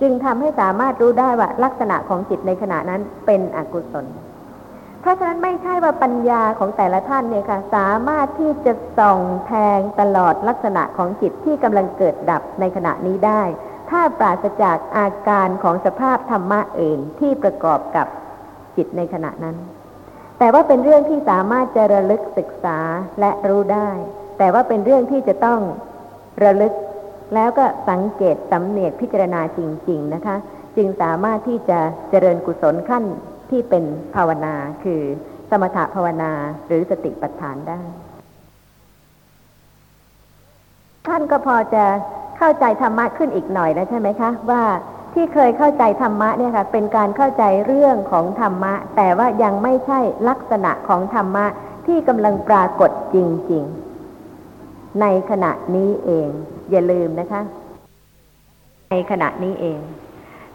[0.00, 4.06] จึงทำให้สามารถรู้ได้ว่าลักษณะของจิตในขณะนั้นเป็นอกุศล
[5.08, 13.42] ราะฉะนั้นไม่ใช่ว่าปัญญาของแต่ละท่านเนี่ยค่ะ สามารถที่จะส่องแทงตลอดลักษณะของจิตที่กำลังเกิดดับในขณะนี้ได้
[13.90, 18.06] ถ้าปราศจากอาการของสภาพธรรมะอื่นที่ประกอบกับ
[18.76, 19.56] จิตในขณะนั้น
[20.38, 22.78] แต่ว่าเป็นเรื่องที่สามารถจะระลึกศึกษา
[23.20, 23.90] และรู้ได้
[24.38, 25.60] แต่ว่าเป็นเรื่องที่จะต้อง
[26.44, 26.72] ระลึก
[27.34, 30.36] แล้วก็สังเกตสำเนียกพิจารณาจริง ๆ นะคะ
[30.76, 31.78] จึงสามารถที่จะ
[32.10, 33.04] เจริญกุศลขั้น
[33.50, 33.84] ที่เป็น
[34.14, 35.00] ภาวนาคือ
[35.50, 36.32] สมถภาวนา
[36.66, 37.80] หรือสติปัฏฐานได้
[41.06, 41.84] ท่านก็พอจะ
[42.38, 44.62] เข้าใจธรรมะขึ้นอีกหน่อยแล้วใช่ไหมคะ ว่า
[45.14, 51.46] ที่เคยเข้าใจธรรมะเนี่ยค่ะ เป็นการเข้าใจเรื่องของธรรมะ แต่ว่ายังไม่ใช่ลักษณะของธรรมะ
[51.86, 53.16] ที่กำลังปรากฏจ
[53.52, 53.64] ริง
[54.32, 56.28] ๆ ในขณะนี้เอง
[56.70, 57.42] อย่าลืมนะคะ
[58.90, 59.78] ในขณะนี้เอง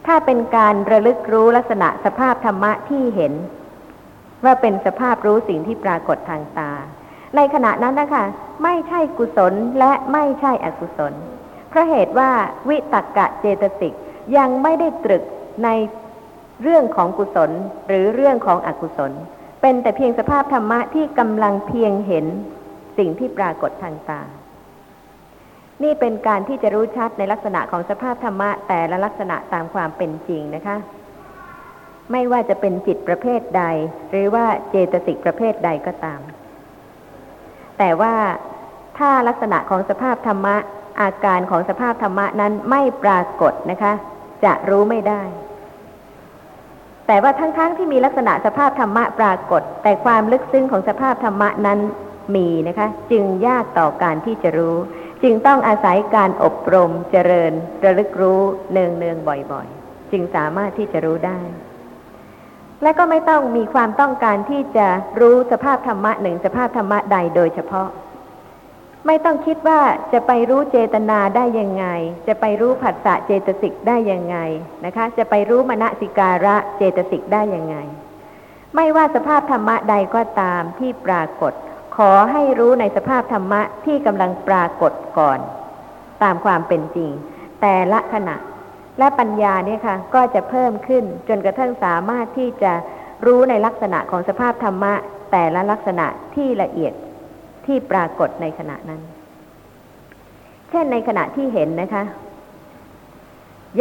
[0.08, 3.34] ถ้าเป็นการระลึกรู้ลักษณะสภาพธรรมะที่เห็น
[4.44, 6.72] ว่าเป็นสภาพรู้สิ่งที่ปรากฏทางตา
[7.36, 8.26] ในขณะนั้นนะคะ
[8.64, 11.14] ไม่ใช่กุศลและไม่ใช่อกุศล
[11.70, 12.32] เพราะเหตุว่า
[12.70, 13.94] วิตกกะเจตสิก
[14.38, 15.24] ยังไม่ได้ตรึก
[15.64, 15.70] ใน
[16.62, 17.52] เรื่องของกุศล
[17.88, 19.12] หรือเรื่องของอกุศล
[19.62, 22.26] เป็นแต่เพียงสภาพธรรมะที่กำลังเพียงเห็น
[22.98, 24.22] สิ่งที่ปรากฏทางตา
[25.84, 30.78] นี่เป็นการที่จะรู้ชัดในลักษณะของสภาพธรรมะแต่ละลักษณะตามความเป็นจริงนะคะ
[32.12, 33.64] ไม่ว่าจะเป็นจิตประเภทใด
[34.12, 36.20] หรือว่าเจตสิกประเภทใดก็ตาม
[37.78, 38.14] แต่ว่า
[38.98, 40.56] ถ้าลักษณะของสภาพธรรมะ
[41.02, 43.94] อาการของสภาพธรรมะนั้นไม่ปรากฏนะคะ
[44.46, 45.22] จะรู้ไม่ได้
[47.08, 51.80] แต่ว่าทั้งๆทที่มีลักษณะสภาพธรรมะปรากฏ แต่ความลึกซึ้งของสภาพธรรมะนั้น
[52.36, 54.78] มีนะคะ จึงยากต่อการที่จะรู้
[55.24, 61.40] จึงต้องอาศัยการอบรมเจริญ ระลึกรู้เนืองเนืองบ่อยๆ จึงสามารถที่จะรู้ได้
[62.84, 64.88] และก็ไม่ต้องมีความต้องการที่จะ
[65.22, 67.90] รู้สภาพธรรมะหนึ่งสภาพธรรมะใดโดยเฉพาะ
[69.08, 69.82] ไม่ต้องคิดว่า
[70.14, 71.86] จะไปรู้เจตนาได้ยังไง
[72.28, 74.38] จะไปรู้ผัสสะเจตสิกได้ยังไง
[74.86, 77.76] นะคะ จะไปรู้มณสิการะเจตสิกได้ยังไง
[78.76, 81.54] ไม่ว่าสภาพธรรมะใดก็ตามที่ปรากฏ
[81.96, 85.40] ขอให้รู้ในสภาพธรรมะที่กำลังปรากฏก่อน
[86.24, 87.10] ตามความเป็นจริง
[87.62, 88.36] แต่ละขณะ
[89.00, 92.74] และปัญญาเนี่ยค่ะ ก็จะเพิ่มขึ้นจนกระทั่งสามารถที่จะ
[93.26, 94.94] รู้ในลักษณะของสภาพธรรมะ
[95.32, 96.94] แต่ละลักษณะที่ละเอียด
[97.66, 99.02] ที่ปรากฏในขณะนั้น
[100.70, 102.04] เช่นในขณะที่เห็นนะคะ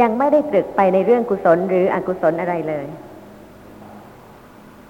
[0.00, 2.86] ยังไม่ได้ตรึกไปในเรื่องกุศลหรืออกุศลอะไรเลย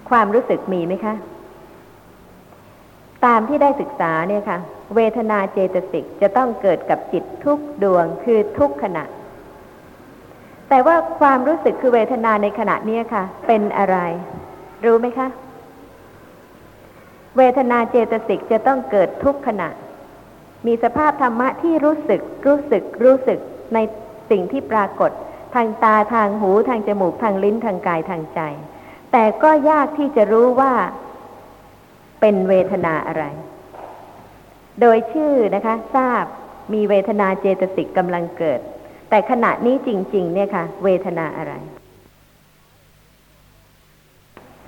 [0.09, 1.15] ความรู้สึกมีไหมคะ
[3.25, 4.59] ตามที่ได้ศึกษาเนี่ยค่ะ
[4.95, 9.03] เวทนาเจตสิกจะต้องเกิดกับจิตทุกดวงคือทุกขณะ
[10.69, 13.97] แต่ว่าความรู้สึกคือเวทนาในขณะนี้ค่ะ เป็นอะไร
[14.85, 15.27] รู้ไหมคะ
[17.37, 19.69] เวทนาเจตสิกจะต้องเกิดทุกขณะ
[20.67, 23.39] มีสภาพธรรมะที่รู้สึก รู้สึก รู้สึก
[23.73, 23.79] ใน
[24.29, 25.11] สิ่งที่ปรากฏ
[25.55, 28.39] ทางตาทางหูทางจมูกทางลิ้นทางกายทางใจ
[29.11, 30.73] แต่ก็ยากที่จะรู้ว่า
[32.25, 33.25] เป็นเวทนาอะไร
[34.81, 36.23] โดยชื่อนะคะ ทราบ
[36.73, 38.59] มีเวทนาเจตสิกกำลังเกิด
[39.09, 41.53] แต่ขณะนี้จริง ๆ เนี่ยค่ะ เวทนาอะไร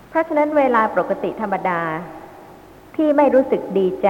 [0.09, 1.81] เพราะฉะนั้นเวลาปกติธรรมดา
[2.95, 4.09] ที่ไม่รู้สึกดีใจ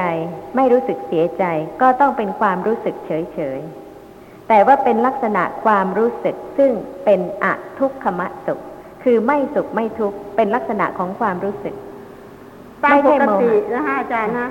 [0.55, 1.43] ไม่รู้สึกเสียใจ
[1.81, 3.60] ก็ต้องเป็นความรู้สึกเฉย
[4.03, 6.71] ๆ แต่ว่าเป็นลักษณะความรู้สึกซึ่ง
[7.05, 7.45] เป็นอ
[7.79, 8.60] ทุกขมะสุข
[9.03, 11.75] คือไม่สุขไม่ทุกข์เป็นลักษณะของความรู้สึก
[12.84, 14.50] ตามปกตินะคะอาจารย์นะ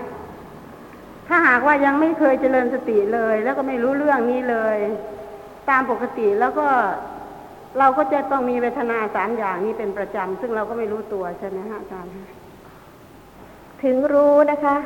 [1.28, 4.76] ถ้าหากว่ายังไม่เคยเจริญสติเลย แล้วก็ไม่รู้เรื่องนี้เลย
[5.70, 6.66] ตามปกติแล้วก็
[7.78, 12.10] เราก็จะต้องมีเวทนาสามอย่างนี้เป็นประจำ ซึ่งเราก็ไม่รู้ตัวใช่ไหมฮะอาจารย์
[13.82, 14.76] ถึงรู้นะคะ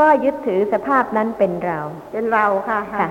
[0.00, 1.78] ก็ยึดถือสภาพนั้นเป็นเรา
[2.12, 3.08] เป็นเราค่ะค่ะ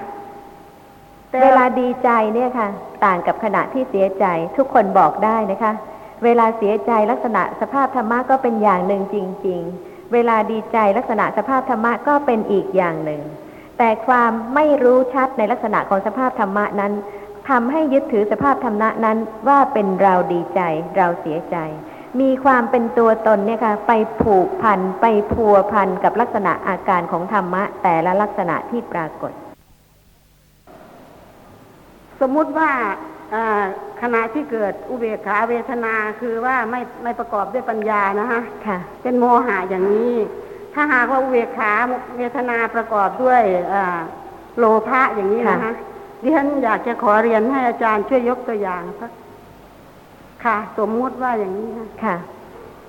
[1.43, 2.67] เวลาดีใจเนี่ยค่ะ
[3.05, 4.25] ต่างกับขณะที่เสียใจ
[4.57, 5.71] ทุกคนบอกได้นะคะ
[6.23, 13.21] เวลาเสียใจลักษณะสภาพธรรมะก็เป็นอย่างหนึ่งจริง ๆ เวลาดีใจลักษณะสภาพธรรมะก็เป็นอีกอย่างหนึ่ง
[13.77, 16.93] แต่ความไม่รู้ชัดในลักษณะของสภาพธรรมะนั้น
[17.49, 20.61] ทำให้ยึดถือสภาพธรรมะนั้นว่าเป็นเราดีใจ
[20.97, 21.57] เราเสียใจ
[22.21, 29.31] มีความเป็นตัวตนเนี่ยค่ะไปผูกพันไปพัวพันกับลักษณะอาการของธรรมะ แต่ละลักษณะที่ปรากฏ
[32.21, 32.71] สมมุติว่า
[34.01, 40.13] ขณะที่เกิดอุเบกขาเวทนาคือว่าไม่ไม่ประกอบด้วยปัญญานะคะค่ะ เป็นโมหะอย่างนี้
[40.73, 41.71] ถ้าหากว่าอุเบกขา
[42.17, 43.43] เวทนาประกอบด้วย
[44.57, 45.73] โลภะอย่างนี้นะคะ
[46.21, 49.11] ดิฉันอยากจะขอเรียนให้อาจารย์ช่วยยกตัวอย่างสัก
[50.45, 52.15] ค่ะ สมมุติว่าอย่างนี้นะค่ะ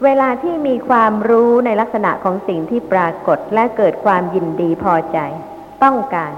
[0.04, 5.18] เวลาที่มีความรู้ในลักษณะของสิ่งที่ปรากฏและเกิดความยินดีพอใจ
[5.84, 6.32] ต้องการ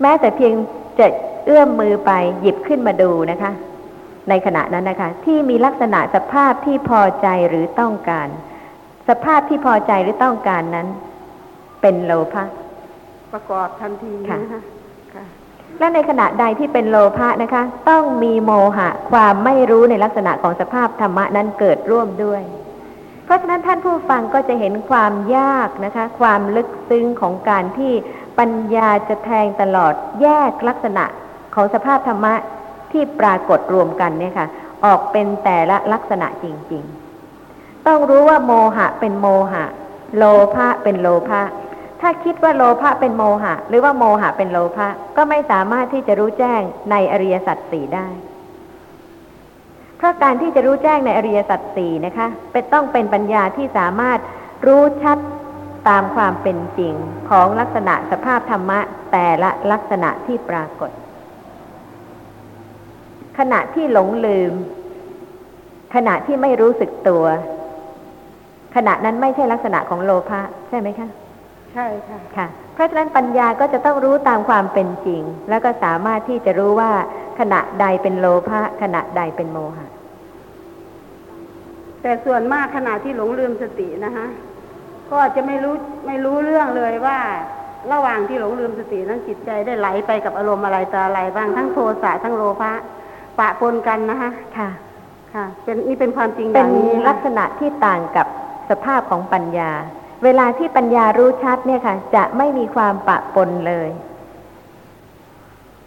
[0.00, 0.54] แม้แต่เพียง
[1.00, 1.06] จะ
[1.46, 2.10] เอื้อมมือไป
[2.40, 3.52] หยิบขึ้นมาดูนะคะ
[4.28, 8.28] ในขณะนั้นนะคะ ที่มีลักษณะสภาพที่พอใจหรือต้องการ
[9.08, 10.86] สภาพที่พอใจหรือต้องการนั้น
[11.80, 12.44] เป็นโลภะ
[13.32, 14.60] ประกอบทันทีนะคะ
[15.78, 22.59] และในขณะใดที่เป็นโลภะนะคะ ต้องมีโมหะ ความไม่รู้ในลักษณะของสภาพธรรมะนั้นเกิดร่วมด้วยเพ
[23.30, 27.92] ราะฉะนั้นท่านผู้ฟังก็จะเห็นความยากนะคะ ความลึกซึ้งของการที่
[28.38, 31.04] ปัญญาจะแทงตลอดแยกลักษณะ
[31.54, 32.34] ของสภาพธรรมะ
[32.92, 34.46] ที่ปรากฏรวมกันเนี่ยค่ะ
[34.84, 36.82] ออกเป็นแต่ละลักษณะจริง
[37.34, 39.64] ๆ ต้องรู้ว่าโมหะเป็นโมหะ
[40.16, 41.42] โลภะเป็นโลภะ
[42.00, 48.06] ถ้าคิดว่าโลภะเป็นโมหะ หรือว่าโมหะเป็นโลภะก็ไม่สามารถที่จะรู้แจ้งในอริยสัจสี่ได้
[50.00, 54.18] เพราะการที่จะรู้แจ้งในอริยสัจสี่นะคะ เป็นต้องเป็นปัญญาที่สามารถ
[54.66, 55.18] รู้ชัด
[55.88, 56.94] ตามความเป็นจริง
[57.30, 58.80] ของลักษณะสภาพธรรมะ
[59.12, 60.90] แต่ละลักษณะที่ปรากฏ
[63.38, 64.52] ขณะที่หลงลืม
[65.94, 67.24] ขณะที่ไม่รู้สึกตัว
[68.76, 71.08] ขณะนั้นไม่ใช่ลักษณะของโลภะใช่ไหมคะ
[71.72, 76.90] ใช่ค่ะค่ะเพ ราะฉะนั้นปัญญาก็จะต้องรู้ตามความเป็นจริง แล้วก็สามารถที่จะรู้ว่า
[77.40, 79.86] ขณะใดเป็นโลภะขณะใดเป็นโมหะ
[82.02, 84.26] แต่ส่วนมากขณะที่หลงลืมสตินะคะ
[85.12, 85.74] ก็จะไม่รู้
[86.06, 87.18] ไม่รู้เรื่องเลยว่า
[87.92, 92.72] ระหว่างที่หลงลืมสตินั้นจิตใจได้ไหลไปกับอารมณ์อะไรต่ออะไรบ้างทั้งโทสะทั้งโลภะ
[93.38, 94.68] ปะปนกันนะคะค่ะ
[95.34, 98.26] ค่ะ เป็นนี่เป็นความจริงอย่างนี้ลักษณะที่ต่างกับ
[98.70, 99.70] สภาพของปัญญา
[100.24, 103.90] เวลาที่ปัญญารู้ชัดเนี่ยค่ะ จะไม่มีความปะปนเลย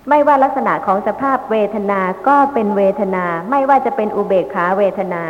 [0.10, 5.24] ไม่ว่าลักษณะของสภาพเวทนาก็เป็นเวทนา ไม่ว่าจะเป็นอุเบกขาเวทนา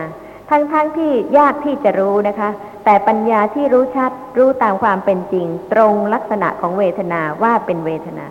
[0.50, 2.50] ทั้งๆทที่ยากที่จะรู้นะคะ
[2.86, 8.28] แต่ปัญญาที่รู้ชัดรู้ตามความเป็นจริง ตรงลักษณะของเวทนาว่าเป็นเวทนา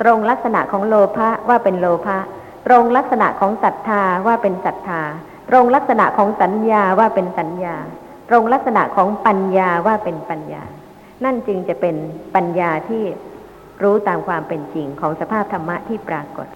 [0.00, 2.18] ตรงลักษณะของโลภะว่าเป็นโลภะ
[2.66, 5.02] ตรงลักษณะของศรัทธาว่าเป็นศรัทธา
[5.50, 7.76] ตรงลักษณะของสัญญาว่าเป็นสัญญา
[8.28, 10.62] ตรงลักษณะของปัญญาว่าเป็นปัญญา
[11.24, 11.96] นั่นจึงจะเป็น
[12.34, 13.02] ปัญญาที่
[13.82, 16.46] รู้ตามความเป็นจริงของสภาพธรรมะที่ปรากฏ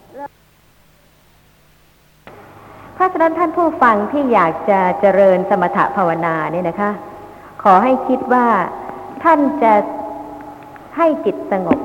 [2.95, 6.91] เพราะฉะนั้นท่านผู้ฟังที่อยากจะเจริญสมถภาวนาเนี่ยนะคะ
[7.63, 8.47] ขอให้คิดว่า
[9.25, 9.75] ท่านจะ
[10.97, 11.79] ให้จิตสงบ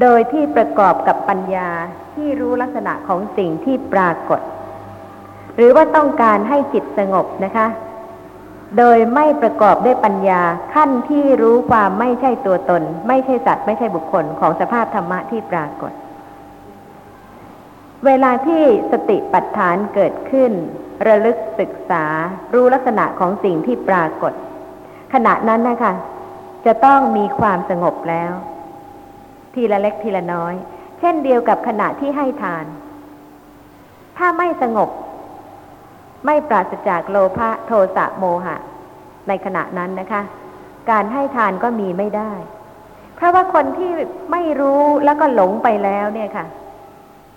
[0.00, 1.68] โดยที่ประกอบกับปัญญา
[2.14, 4.40] ที่รู้ลักษณะของสิ่งที่ปรากฏ
[5.60, 7.66] หรือว่าต้องการให้จิตสงบนะคะ
[8.78, 10.42] โดยไม่ประกอบด้วยปัญญา
[10.74, 15.92] ขั้นที่รู้ความไม่ใช่ตัวตน ไม่ใช่สัตว์ไม่ใช่บุคคลของสภาพธรรมะที่ปรากฏ
[18.06, 20.52] เวลาที่สติปัฏฐานเกิดขึ้น
[21.06, 22.04] ระลึกศึกษา
[22.54, 24.32] รู้ลักษณะของสิ่งที่ปรากฏ
[25.14, 25.92] ขณะนั้นนะคะ
[26.66, 28.32] จะต้องมีความสงบแล้ว
[29.54, 30.54] ทีละเล็กทีละน้อย
[30.98, 32.64] เช่นเดียวกับขณะที่ให้ทาน
[34.18, 34.90] ถ้าไม่สงบ
[36.26, 38.56] ไม่ปราศจากโลภะโทสะโมหะ
[39.28, 40.22] ในขณะนั้นนะคะ
[40.90, 42.32] การให้ทานก็มีไม่ได้
[43.16, 43.90] เพราะว่าคนที่
[44.32, 46.46] ไม่รู้แล้วก็หลงไปแล้วเนี่ยค่ะ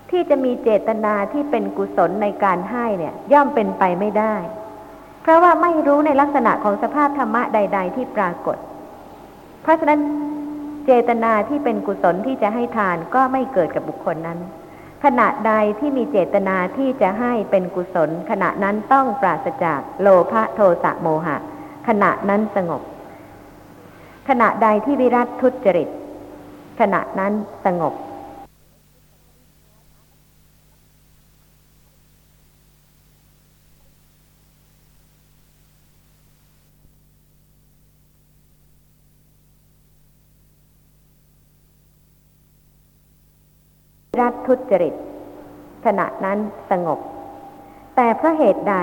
[0.10, 4.36] ที่จะมีเจตนาที่เป็นกุศลในการให้เนี่ย ย่อมเป็นไปไม่ได้
[5.22, 8.58] เพราะว่าไม่รู้ในลักษณะของสภาพธรรมะใด ๆ ที่ปรากฏ
[9.62, 10.00] เพราะฉะนั้น
[10.86, 14.40] เจตนาที่เป็นกุศลที่จะให้ทานก็ไม่เกิดกับบุคคลนั้น
[15.04, 21.38] ขณะใดที่มีเจตนาที่จะให้เป็นกุศล ขณะนั้นต้องปราศจากโลภะโทสะโมหะ
[21.88, 22.82] ขณะนั้นสงบ
[24.30, 25.90] ขณะใดที่วิรัตทุจริต
[26.80, 27.34] ขณะนั้น
[27.66, 27.94] สงบ
[44.22, 44.94] รัตทุจริต
[45.86, 46.38] ขณะนั้น
[46.72, 47.00] สงบ
[47.96, 48.76] แต่เพราะเหตุใด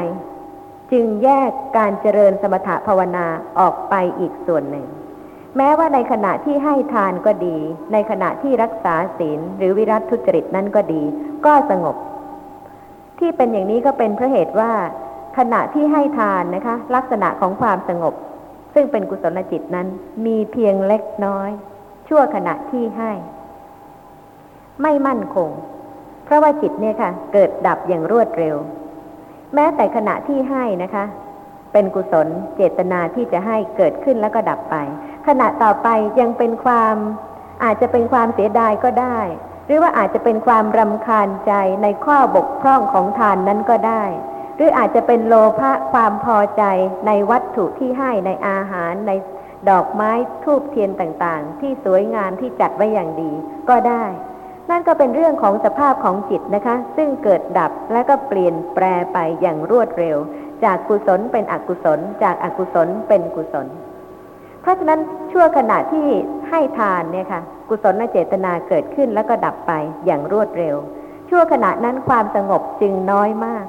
[0.93, 3.27] จึงแยกการเจริญสมถะภาวนา
[3.59, 4.87] ออกไปอีกส่วนหนึ่ง
[5.57, 7.57] แม้ว่าในขณะที่ให้ทานก็ดี
[7.93, 11.03] ในขณะที่รักษาศีลหรือวิรัตทุจริตนั้นก็ดี
[11.47, 11.97] ก็สงบ
[13.19, 14.73] ที่เป็นอย่างนี้ก็เป็นเพราะเหตุว่า
[15.38, 18.14] ขณะที่ให้ทานนะคะ ลักษณะของความสงบ
[18.75, 19.87] ซึ่งเป็นกุศลจิตนั้น
[20.27, 21.51] มีเพียงเล็กน้อย
[22.09, 23.12] ชั่วขณะที่ให้
[24.83, 25.51] ไม่มั่นคง
[26.25, 28.57] เพราะว่าจิตเนี่ยค่ะ เกิดดับอย่างรวดเร็ว
[29.55, 31.05] แม้แต่ขณะที่ให้นะคะ
[31.73, 34.77] เป็นกุศลเจตนาที่จะให้เกิดขึ้นแล้วก็ดับไป
[35.27, 35.88] ขณะต่อไป
[36.21, 36.97] ยังเป็นความ
[37.64, 39.19] อาจจะเป็นความเสียดายก็ได้
[39.66, 44.05] หรือว่าอาจจะเป็นความรำคาญใจในข้อบกพร่องของทานนั้นก็ได้
[44.57, 46.62] หรืออาจจะเป็นโลภะความพอใจ
[47.07, 49.12] ในวัตถุที่ให้ในอาหารใน
[49.71, 50.11] ดอกไม้
[50.45, 53.33] ทูบเทียนต่างๆ ที่สวยงามที่จัดไว้อย่างดี
[53.69, 54.05] ก็ได้
[54.70, 60.16] นั่นก็เป็นเรื่องของสภาพของจิตนะคะ ซึ่งเกิดดับและก็เปลี่ยนแปลไปอย่างรวดเร็ว
[60.64, 63.66] จากกุศลเป็นอกุศล จากอากุศลเป็นกุศล
[64.61, 65.00] เพราะฉะนั้น
[65.33, 66.06] ชั่วขณะที่
[66.50, 69.72] ให้ทานเนี่ยค่ะ กุศลเจตนาเกิดขึ้นแล้วก็ดับไป
[70.06, 70.76] อย่างรวดเร็ว
[71.28, 73.66] ชั่วขณะนั้นความสงบจึงน้อยมาก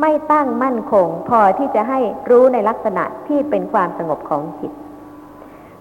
[0.00, 4.72] ไม่ตั้งมั่นคง พอที่จะให้รู้ในลักษณะที่เป็นความสงบของจิต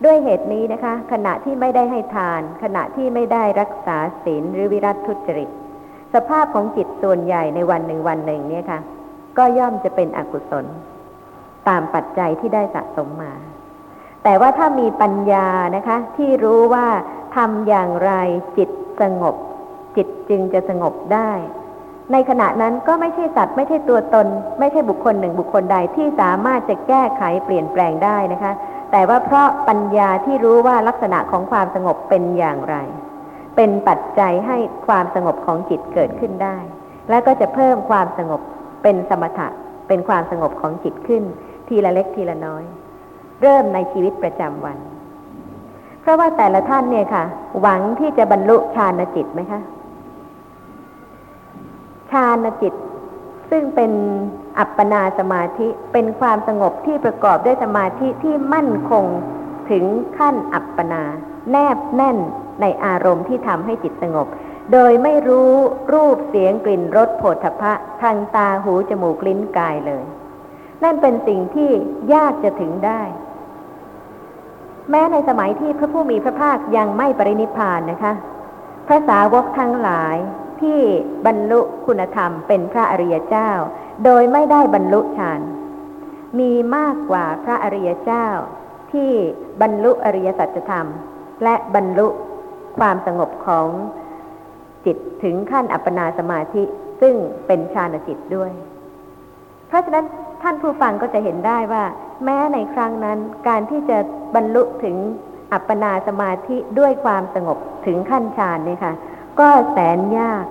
[0.05, 5.49] ด้วยเหตุนี้นะคะ ขณะที่ไม่ได้ให้ทาน ขณะที่ไม่ได้รักษาศีลหรือวิรัตทุจริต
[6.13, 8.79] สภาพของจิตส่วนใหญ่ในวันหนึ่งวันหนึ่งเนี่ยคะ่ะ
[9.38, 10.65] ก็ย่อมจะเป็นอกุศล
[11.67, 13.33] ตามปัจจัยที่ได้สะสมมา
[14.23, 16.88] แต่ว่าถ้ามีปัญญานะคะ ที่รู้ว่า
[17.35, 18.12] ทำอย่างไร
[18.57, 18.69] จิต
[19.01, 19.35] สงบ
[19.95, 21.31] จิตจึงจะสงบได้
[22.12, 24.27] ในขณะนั้นก็ไม่ใช่สัตว์ไม่ใช่ตัวตน
[24.59, 28.51] ไม่ใช่บุคคลหนึ่งบุคคลใดที่สามารถจะแก้ไขเปลี่ยนแปลงได้นะคะ
[28.91, 32.75] แต่ว่าเพราะปัญญาที่รู้ว่าลักษณะของความสงบเป็นอย่างไร
[33.56, 36.58] เป็นปัจจัยให้ความสงบของจิตเกิดขึ้นได้
[37.10, 38.41] และก็จะเพิ่มความสงบ
[38.84, 39.47] เป็นสมถะ
[39.88, 41.23] เป็นความสงบของจิตขึ้น
[41.67, 42.63] ทีละเล็กทีละน้อย
[43.41, 44.78] เริ่มในชีวิตประจำวัน
[46.02, 47.23] เพราะว่าแต่ละท่านเนี่ยค่ะ
[47.62, 49.62] หวังที่จะบรรลุฌานจิตไหมคะ
[52.12, 52.73] ฌานจิต
[53.49, 53.91] ซึ่งเป็น
[54.57, 59.05] อัปปนาสมาธิเป็นความสงบที่ประกอบด้วยสมาธิที่มั่นคง
[59.69, 59.83] ถึง
[60.17, 61.03] ขั้นอัปปนา
[61.51, 62.17] แนบแน่น
[62.62, 64.27] ในอารมณ์ที่ทำให้จิตสงบ
[64.71, 65.53] โดยไม่รู้
[65.93, 70.03] รูปเสียงกลิ่นรสโผฏฐะทางตาหูจมูกลิ้นกายเลย
[70.83, 71.69] นั่นเป็นสิ่งที่
[72.13, 73.01] ยากจะถึงได้
[74.89, 78.13] แม้ในสมัยที่พระผู้มีพระภาคยังไม่ปรินิพานนะคะ
[78.88, 80.17] พระสาวกทั้งหลาย
[80.62, 80.80] ที่
[81.26, 83.50] บรรลุคุณธรรมเป็นพระอริยเจ้า
[84.06, 85.41] โดยไม่ได้บรรลุฌาน
[86.39, 88.26] มีมากกว่าพระอริยเจ้า
[88.91, 89.12] ที่
[89.62, 90.88] บรรลุอริยสัจธรรม
[91.43, 92.08] และบรรลุ
[92.78, 93.67] ความสงบของ
[94.86, 96.63] จิตถึงขั้นอัปปนาสมาธิ
[97.02, 97.15] ซึ่ง
[97.48, 98.52] เป็นฌานจิตด้วย
[99.67, 100.06] เพราะฉะนั้น
[100.41, 101.84] ท่านผู้ฟังก็จะเห็นได้ว่า
[102.24, 103.98] แม้ในครั้งนั้นการที่จะ
[104.36, 104.95] บรรลุถึง
[105.54, 108.93] อัปปนาสมาธิด้วยความสงบถึงขั้นฌานเนี่ยค่ะ
[109.39, 110.45] ก็แสนยาก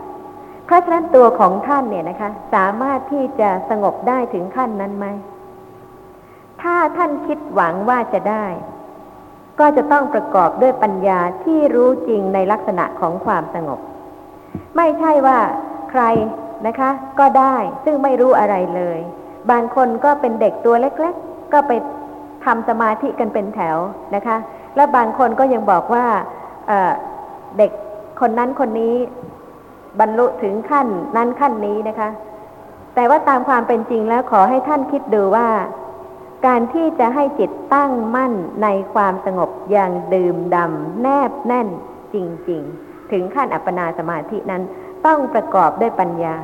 [0.64, 5.06] เพราะฉะนั้นตัวของท่านเนี่ยนะคะ สามารถที่จะสงบได้ถึงขั้นนั้นไหม
[6.62, 8.46] ถ้าท่านคิดหวังว่าจะได้
[9.60, 13.80] ก็จะต้องประกอบด้วยปัญญาที่รู้จริงในลักษณะของความสงบ
[14.76, 15.38] ไม่ใช่ว่า
[15.90, 16.02] ใคร
[16.66, 18.98] นะคะ ก็ได้ซึ่งไม่รู้อะไรเลย
[19.50, 21.72] บางคนก็เป็นเด็กตัวเล็ก ๆ ก็ไป
[22.44, 23.76] ทำสมาธิกันเป็นแถว
[24.14, 24.36] นะคะ
[24.76, 26.06] และบางคนก็ยังบอกว่า
[26.66, 27.70] เเด็ก
[28.20, 28.94] คนนั้นคนนี้
[30.00, 32.10] บรรลุถึงขั้นนั้นขั้นนี้นะคะ
[32.94, 35.48] แต่ว่าตามความเป็นจริงแล้วขอให้ท่านคิดดูว่า
[36.46, 41.68] การที่จะให้จิตตั้งมั่นในความสงบอย่างดื่มดำแนบแน่น
[42.14, 42.16] จ
[42.50, 44.62] ริง ๆ ถึงขั้นอัปปนาสมาธินั้น
[45.06, 46.36] ต้องประกอบด้วยปัญญา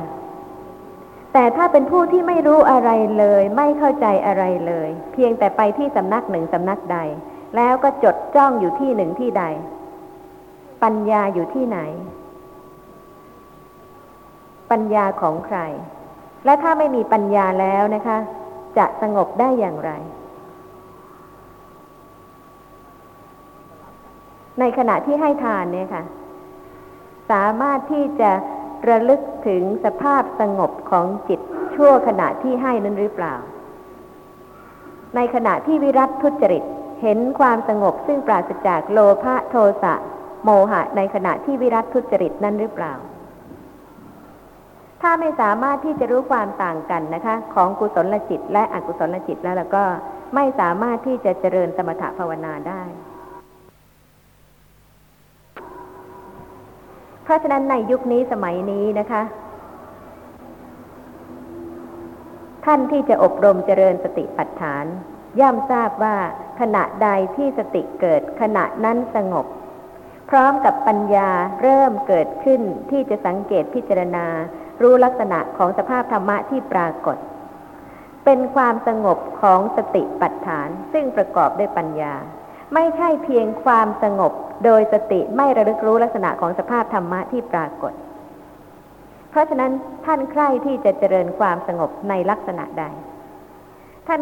[1.33, 6.97] แต่ถ้าเป็นผู้ที่ไม่รู้อะไรเลย ไม่เข้าใจอะไรเลย เพียงแต่ไปที่สำนักหนึ่งสำนักใด
[7.55, 9.43] แล้วก็จดจ้องอยู่ที่หนึ่งที่ใด
[10.85, 11.79] ปัญญาอยู่ที่ไหน
[14.71, 15.59] ปัญญาของใคร
[16.45, 18.17] และถ้าไม่มีปัญญาแล้วนะคะ
[18.77, 19.91] จะสงบได้อย่างไร
[24.59, 26.03] ในขณะที่ให้ทานเนี่ยค่ะ
[27.31, 28.31] สามารถที่จะ
[28.89, 31.39] ระลึกถึงสภาพสงบของจิต
[31.75, 33.35] ชั่วขณะที่ให้นั้นหรือเปล่า
[35.15, 36.63] ในขณะที่วิรัตทุจริต
[37.01, 39.93] เห็นความสงบซึ่งปราศจากโลภะโทสะ
[40.45, 42.93] โมหะในขณะที่วิรัตทุจริตนั่นหรือเปล่า
[45.01, 49.83] ถ้าไม่สามารถที่จะรู้ความต่างกันนะคะ ของกุศลจิตและอกุศลจิตแล้วแล้วก็
[50.35, 52.81] ไม่สามารถที่จะเจริญสมถภาวนาได้
[57.23, 59.21] เพราะฉะนั้นในยุคนี้สมัยนี้นะคะ
[62.65, 64.85] ท่านที่จะอบรมเจริญสติปัฏฐาน
[65.39, 66.15] ย่อมทราบว่า
[66.59, 69.45] ขณะใดที่สติเกิดขณะนั้นสงบ
[70.29, 71.29] พร้อมกับปัญญา
[71.61, 72.61] เริ่มเกิดขึ้น
[72.91, 74.25] ที่จะสังเกตพิจารณา
[74.81, 77.17] รู้ลักษณะของสภาพธรรมะที่ปรากฏ
[78.25, 82.13] เป็นความสงบของสติปัฏฐาน ซึ่งประกอบด้วยปัญญา
[82.73, 84.33] ไม่ใช่เพียงความสงบ
[84.65, 87.93] โดยสติไม่ระลึกรู้ลักษณะของสภาพธรรมะที่ปรากฏ
[89.29, 89.71] เพราะฉะนั้น
[90.05, 92.85] ท่านใคร่ที่จะเจริญความสงบในลักษณะใด
[94.07, 94.21] ท่าน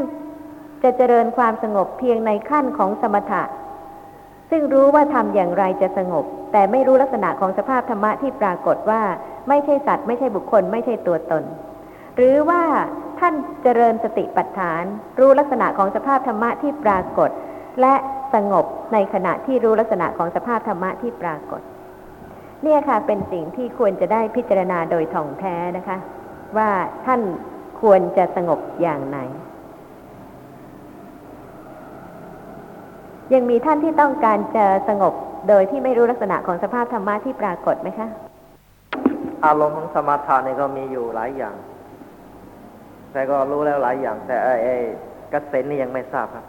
[0.83, 3.43] จะเจริญความสงบเพียงในขั้นของสมถะ
[4.55, 9.01] ซึ่งรู้ว่าทำอย่างไรจะสงบ แต่ไม่รู้ลักษณะของสภาพธรรมะที่ปรากฏว่า
[9.49, 11.43] ไม่ใช่สัตว์ไม่ใช่บุคคล ไม่ใช่ตัวตน
[12.15, 12.61] หรือว่า
[13.19, 13.33] ท่าน
[13.63, 14.83] เจริญสติปัฏฐาน
[15.19, 17.29] รู้ลักษณะของสภาพธรรมะที่ปรากฏ
[17.81, 17.95] และ
[18.33, 21.61] สงบในขณะที่รู้ลักษณะของสภาพธรรมะที่ปรากฏ
[22.63, 25.97] เนี่ยค่ะเป็นสิ่งที่ควรจะได้พิจารณาโดยท่องแท้นะคะ
[26.57, 26.69] ว่า
[27.05, 27.21] ท่าน
[27.81, 29.19] ควรจะสงบอย่างไหน
[33.33, 35.13] ยังมีท่านที่ต้องการจะสงบ
[35.49, 38.07] โดยที่ไม่รู้ลักษณะของสภาพธรรมะที่ปรากฏไหมคะ
[39.45, 41.55] อารมณ์ของสมาธินี่ก็มีอยู่หลายอย่าง
[43.11, 44.75] แต่ก็รู้แล้วหลายอย่าง แต่ไอ้ไอ้
[45.33, 46.45] กสินนี่ยังไม่ทราบครับ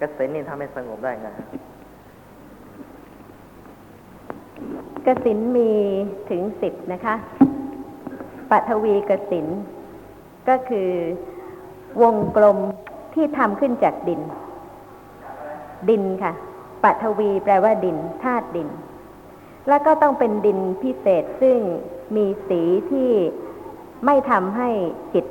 [0.00, 1.28] กสินนี่ทำให้สงบได้ไง
[5.06, 5.70] กสินมี
[6.30, 7.14] ถึงสิบนะคะ
[8.50, 9.46] ปัทวีกสิน
[10.48, 10.90] ก็คือ
[12.02, 12.58] วงกลม
[13.14, 14.20] ที่ทำขึ้นจากดิน
[15.90, 16.32] ดินค่ะ
[16.82, 18.68] ปัทวีแปลว่าดินธาตุดิน
[19.68, 21.58] แล้วก็ต้องเป็นดินพิเศษซึ่ง
[22.16, 22.60] มีสี
[22.90, 23.10] ที่
[24.06, 24.68] ไม่ทำให้
[25.14, 25.26] จิต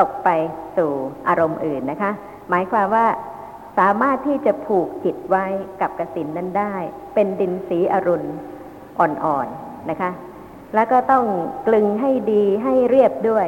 [0.00, 0.28] ตกไป
[0.76, 0.90] สู่
[1.28, 2.12] อารมณ์อื่นนะคะ
[2.50, 3.06] หมายความว่า
[3.78, 5.46] สามารถที่จะผูกจิตไว้
[5.80, 6.74] กับกสินนั้นได้
[7.14, 8.28] เป็นดินสีอรุณ
[8.98, 10.10] อ่อนๆนะคะ
[10.74, 11.24] แล้วก็ต้อง
[11.66, 13.46] กลึงให้ดีให้เรียบด้วย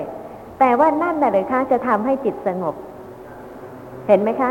[0.61, 2.75] แต่ว่านั่นน่ะเลยคะจะทำให้จิตสงบ
[4.09, 4.51] เห็นไหมคะ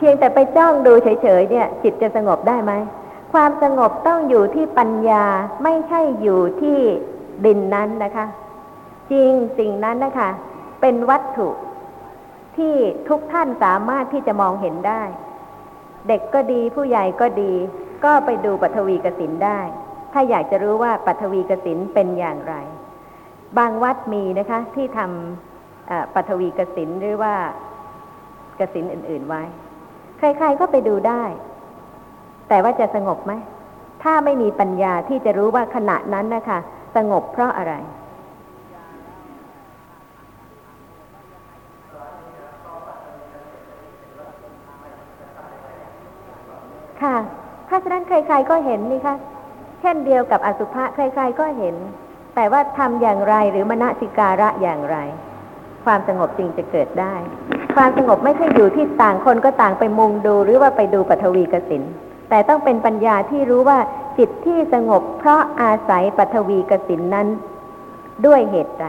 [0.00, 2.72] เพียงแต่ไปจ้องดูเฉยๆเนี่ย จิตจะสงบได้ไหม
[3.32, 5.24] ความสงบต้องอยู่ที่ปัญญา
[5.64, 6.78] ไม่ใช่อยู่ที่
[7.46, 8.26] ดินนั้นนะคะ
[9.12, 10.30] จริงสิ่งนั้นนะคะ
[10.80, 11.48] เป็นวัตถุ
[12.56, 12.74] ที่
[13.08, 15.02] ทุกท่านสามารถที่จะมองเห็นได้
[16.08, 17.52] เด็กก็ดีผู้ใหญ่ก็ดี
[18.04, 19.60] ก็ไปดูปัทวีกสินได้
[20.12, 22.54] ถ้าอยากจะรู้ว่าปัทวีกสินเป็นอย่างไร
[23.58, 27.34] บางวัดมีนะคะ ที่ทำปัทวีกสินหรือว่า
[28.60, 29.42] กสินอื่น ๆไว้
[30.20, 31.24] ใครๆก็ไปดูได้
[32.48, 33.32] แต่ว่าจะสงบไหม
[34.02, 36.58] ถ้าไม่มีปัญญาที่จะรู้ว่าขณะนั้นนะคะ
[36.96, 37.74] สงบเพราะอะไร
[47.02, 47.16] ค่ะ
[47.66, 49.16] เพราะฉะนั้นใคร ๆก็เห็นนี่คะ
[49.80, 51.74] เช่นเดียวกับอสุภะใคร ๆก็เห็น
[52.34, 54.96] แต่ว่าทำอย่างไรหรือมณสิการะอย่างไร
[55.84, 57.14] ความสงบจึงจะเกิดได้
[57.76, 61.82] ความสงบไม่ใช่อยู่ที่ต่างคนก็ต่างไปมุงดูหรือว่าไปดูปฐวีกสิน
[62.30, 63.78] แต่ต้องเป็นปัญญาที่รู้ว่า
[64.18, 67.28] จิตที่สงบเพราะอาศัยปฐวีกสินนั้น
[68.26, 68.86] ด้วยเหตุใด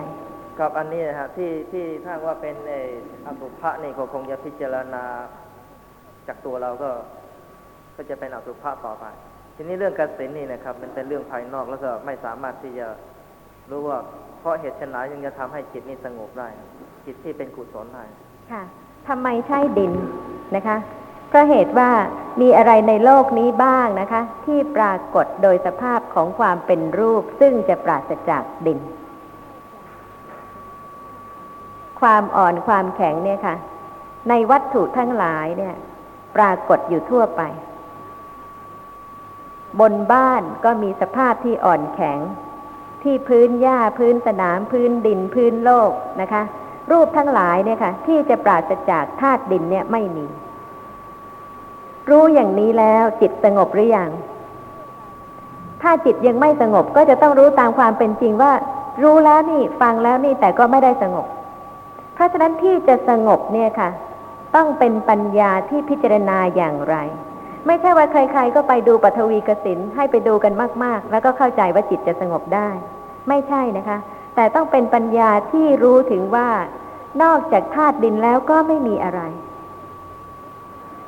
[0.60, 2.56] ครับอันนี้นะฮะที่ที่ถ้าว่าเป็น
[3.26, 5.04] อสุภะนี่ก็คงจะพิจารณา
[6.28, 6.90] จากตัวเราก็
[7.96, 9.06] ก็จะเป็นอสุภะต่อไป
[9.56, 12.88] ทีนี้เรื่องกสินนี่นะครับ มันเป็นเรื่องภายนอกแล้วก็ไม่สามารถที่จะ
[13.72, 14.00] รู้ว่า
[14.40, 16.48] เพราะเหตุชนไหนยังจะทำให้จิตนี้สงบได้
[17.06, 18.04] จิตที่เป็นกุศลได้
[18.52, 18.64] ค่ะ
[19.08, 19.94] ทำไมใช่ดิน
[20.56, 20.78] นะคะ
[21.30, 21.90] เพราะเหตุว่า
[22.42, 28.80] มีอะไรในโลกนี้บ้างนะคะ ที่ปรากฏโดยสภาพของความเป็นรูปซึ่งจะปราศจากดิน
[32.02, 33.56] ความอ่อนความแข็งเนี่ยค่ะ
[34.30, 35.76] ในวัตถุทั้งหลายเนี่ย
[36.36, 37.42] ปรากฏอยู่ทั่วไป
[39.80, 42.20] บนบ้านก็มีสภาพที่อ่อนแข็ง
[43.04, 45.92] ที่พื้นหญ้าพื้นสนามพื้นดินพื้นโลก
[46.22, 46.44] นะคะ
[46.92, 50.26] รูปทั้งหลายเนี่ยค่ะ ที่จะปราศจากธาตุดินเนี่ยไม่มี
[52.10, 54.10] รู้อย่างนี้แล้วจิตสงบหรือยัง
[55.82, 58.52] ถ้าจิตยังไม่สงบก็จะต้องรู้ตามความเป็นจริงว่า
[59.04, 61.28] รู้แล้วนี่ฟังแล้วนี่แต่ก็ไม่ได้สงบ
[62.14, 63.90] เพราะฉะนั้นที่จะสงบเนี่ยค่ะ
[64.56, 66.96] ต้องเป็นปัญญาที่พิจารณาอย่างไร
[67.68, 70.54] ไม่ใช่ว่าใคร ๆ ก็ไปดูปฐวีกสินให้ไปดูกัน
[70.84, 72.70] มาก ๆ แล้วก็เข้าใจว่าจิตจะสงบได้
[73.30, 73.98] ไม่ใช่นะคะ
[74.36, 76.50] แต่ต้องเป็นปัญญาที่รู้ถึงว่า
[77.24, 79.22] นอกจากธาตุดินแล้วก็ไม่มีอะไร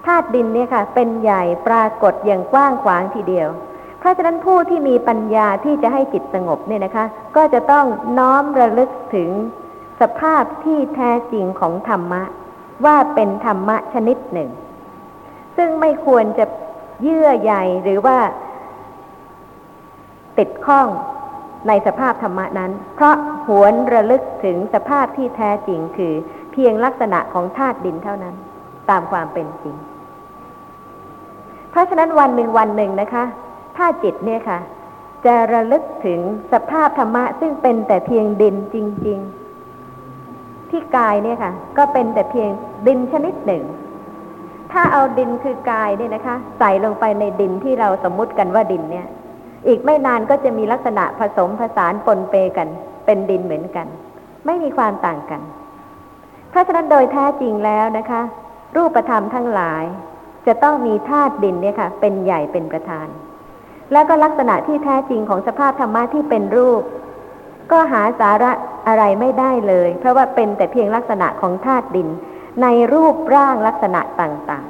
[0.06, 3.50] ธาตุดินเนี่ยค่ะ เป็นใหญ่ปรากฏอย่างกว้างขวางทีเดียว
[4.00, 7.86] เพราะฉะนั้นผู้ที่มีปัญญาที่จะให้จิตสงบเนี่ยนะคะ ก็จะต้อง
[8.20, 9.30] น้อมระลึกถึง
[10.02, 12.24] สภาพที่แท้จริงของธรรมะ
[12.86, 14.50] ว่าเป็นธรรมะชนิดหนึ่ง
[15.58, 16.46] ซึ่งไม่ควรจะ
[17.02, 18.18] เยื่อใยหรือว่า
[20.38, 20.88] ติดข้อง
[21.68, 23.16] ในสภาพธรรมะนั้น เพราะ
[23.48, 26.14] หวนระลึกถึงสภาพที่แท้จริงคือ
[26.52, 28.36] เพียงลักษณะของธาตุดินเท่านั้น
[28.90, 29.76] ตามความเป็นจริง
[31.72, 33.24] เพราะฉะนั้นวันหนึ่งวันหนึ่งนะคะ
[33.78, 34.60] ถ้าจิตเนี่ยค่ะ
[35.26, 36.20] จะระลึกถึง
[36.54, 38.78] สภาพธรรมะซึ่งเป็นแต่เพียงดินจ
[39.08, 39.20] ริง
[39.96, 42.50] ๆ ที่กายเนี่ยค่ะ ก็เป็นแต่เพียง
[42.88, 43.64] ดินชนิดหนึ่ง
[44.74, 49.08] ถ้าเอาดินคือกายเนี่ยนะคะ ใส่ลงไปในดินที่เราสมมุติกันว่าดินเนี่ย
[49.68, 52.68] อีกไม่นานก็จะมีลักษณะผสมผสานปนเปกัน
[53.06, 53.88] เป็นดินเหมือนกัน
[54.46, 55.42] ไม่มีความต่างกัน
[56.50, 58.22] เพราะฉะนั้นโดยแท้จริงแล้วนะคะ
[58.76, 59.84] รูปธรรมทั้งหลาย
[60.48, 63.08] จะต้องมีธาตุดินเนี่ยค่ะ เป็นใหญ่เป็นประธาน
[63.92, 66.82] แล้วก็ลักษณะที่แท้จริงของสภาพธรรมะที่เป็นรูป
[67.72, 68.52] ก็หาสาระ
[68.88, 72.08] อะไรไม่ได้เลย เพราะว่าเป็นแต่เพียงลักษณะของธาตุดิน
[72.62, 74.66] ในรูปร่างลักษณะต่าง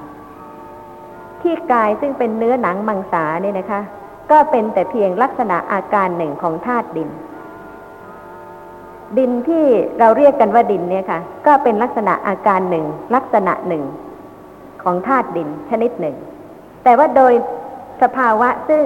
[0.74, 3.82] ๆ ที่กายซึ่งเป็นเนื้อหนังมังสาเนี่ยนะคะ
[4.32, 7.10] ก็เป็นแต่เพียงลักษณะอาการหนึ่งของธาตุดิน
[9.18, 9.66] ดินที่
[10.00, 13.84] เราเรียกกันว่าดินเนี่ยค่ะ ก็เป็นลักษณะอาการหนึ่งลักษณะหนึ่ง
[14.84, 16.16] ของธาตุดินชนิดหนึ่ง
[16.84, 17.34] แต่ว่าโดย
[18.02, 18.84] สภาวะซึ่ง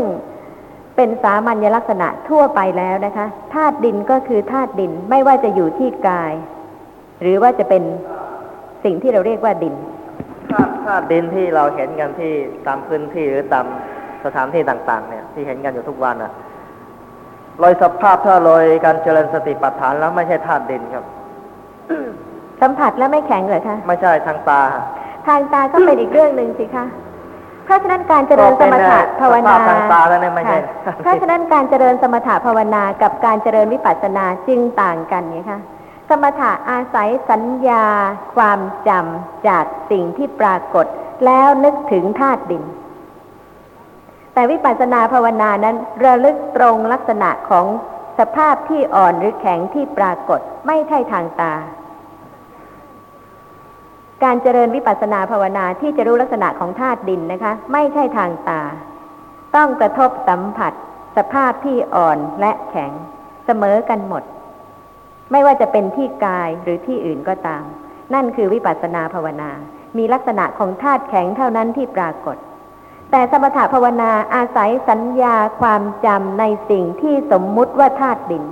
[0.96, 6.34] เป็นสามัญลักษณะทั่วไปแล้วนะคะธาตุดินก็คือธาตุดินไม่ว่าจะอยู่ที่กาย
[7.22, 7.84] หรือว่าจะเป็น
[8.88, 9.76] สิ่งที่เราเรียกว่าดิน
[10.86, 12.34] ธาตุดินที่เราเห็นกันที่
[12.68, 13.66] ตามพื้นที่หรือตาม
[14.26, 16.32] สถานที่ต่าง ๆ เนี่ย ที่เห็นกันอยู่ทุกวันอะ
[17.62, 21.04] ลอยสภาพถ้าลอยการเจริญสติปัฏฐานแล้วไม่ใช่ธาตุดินครับ
[22.62, 24.62] สัมผัสแล้วไม่แข็งเหรอคะไม่ใช่ทางตา
[25.28, 26.86] ทางตาก็เป็นอีกเรื่องหนึ่งสิคะ
[27.66, 30.58] เพราะฉะนั้นการเจริญสมถะภาวนาทางตาแล้วเนี่ยไม่ใช่
[31.04, 35.60] เพราะฉะนั้นการเจริญสมถะภาวนากับการเจริญวิปัสสนาจึงต่างกันไงคะ
[36.10, 37.86] สมถะอาศัยสัญญา
[38.36, 40.86] ความจำจากสิ่งที่ปรากฏ
[41.26, 42.64] แล้วนึกถึงธาตุดิน
[44.34, 47.66] แต่วิปัสสนาภาวนานั้นระลึกตรงลักษณะของ
[48.20, 51.54] สภาพที่อ่อนหรือแข็งที่ปรากฏไม่ใช่ทางตา
[54.24, 58.62] การเจริญวิปัสสนาภาวนาที่จะรู้ลักษณะของธาตุดินนะคะ ไม่ใช่ทางตา
[59.56, 60.74] ต้องกระทบสัมผัส
[61.18, 62.92] สภาพที่อ่อนและแข็ง
[63.46, 64.24] เสมอกันหมด
[65.32, 67.64] ไม่ว่าจะเป็นที่กายหรือที่อื่นก็ตาม
[68.14, 69.52] นั่นคือวิปัสสนาภาวนา
[69.98, 72.38] มีลักษณะของธาตุแข็งเท่านั้นที่ปรากฏ
[73.12, 78.44] แต่สมถะภาวนาอาศัยสัญญาความจำในสิ่งที่สมมุติว่าธาตุดิน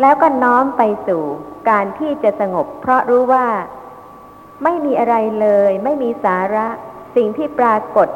[0.00, 1.22] แล้วก็น้อมไปสู่
[1.70, 3.46] การที่จะสงบ เพราะรู้ว่า
[4.64, 6.66] ไม่มีอะไรเลย ไม่มีสาระ
[7.16, 8.08] สิ่งที่ปรากฏ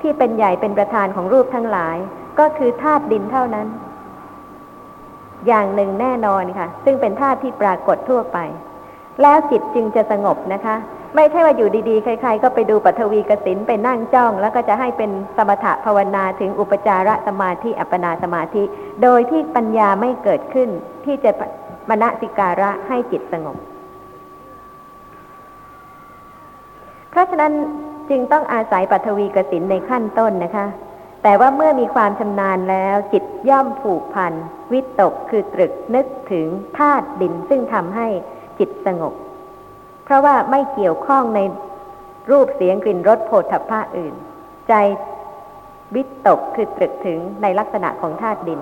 [0.00, 1.96] ที่เป็นใหญ่เป็นประธานของรูปทั้งหลาย
[2.38, 3.68] ก็คือธาตุดินเท่านั้น
[5.46, 8.38] อย่างหนึ่งแน่นอนค่ะ ซึ่งเป็นธาตุที่ปรากฏทั่วไป
[9.22, 10.76] แล้วจิตจึงจะสงบนะคะ
[11.16, 18.62] ไม่ใช่ว่าอยู่ดีๆ ใครๆ ก็ไปดูปัทวีกสินไปนั่งจ้อง แล้วก็จะให้เป็นสมถะภาวนาถึงอุปจารสมาธิอัปปนาสมาธิ
[19.02, 20.68] โดยที่ปัญญาไม่เกิดขึ้น
[21.04, 21.30] ที่จะ
[21.88, 23.56] มณสิการะให้จิตสงบ
[27.10, 27.52] เพราะฉะนั้น
[28.10, 30.66] จึงต้องอาศัยปัทวีกสินในขั้นต้นนะคะ
[31.22, 34.32] แต่ว่าเมื่อมีความชำนาญแล้วจิตย่อมผูกพัน
[34.72, 36.46] วิตกคือตรึกนึกถึง
[36.78, 38.06] ธาตุดินซึ่งทำให้
[38.58, 39.14] จิตสงบ
[40.04, 41.40] เพราะว่าไม่เกี่ยวข้องใน
[42.30, 44.14] รูปเสียงกลิ่นรสโผฏฐัพพะอื่น
[44.68, 44.74] ใจ
[45.94, 48.60] วิตกคือตรึกถึงในลักษณะของธาตุดิน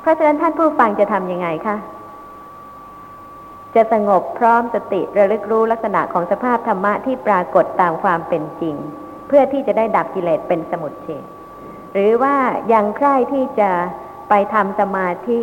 [0.00, 1.76] เพราะฉะนั้นท่านผู้ฟังจะทำยังไงคะ
[3.74, 8.76] จะสงบพร้อมสติระลึกรู้ลักษณะของสภาพธรรมะที่ปรากฏตามความเป็นจริง
[9.28, 11.24] เพื่อที่จะได้ดับกิเลสเป็นสมุทเฉด
[11.92, 12.36] หรือว่า
[12.72, 13.70] ยังใคร่ที่จะ
[14.28, 15.38] ไปทำสมาธิ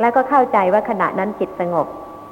[0.00, 1.86] แล้วก็เข้าใจว่าขณะนั้นจิตสงบ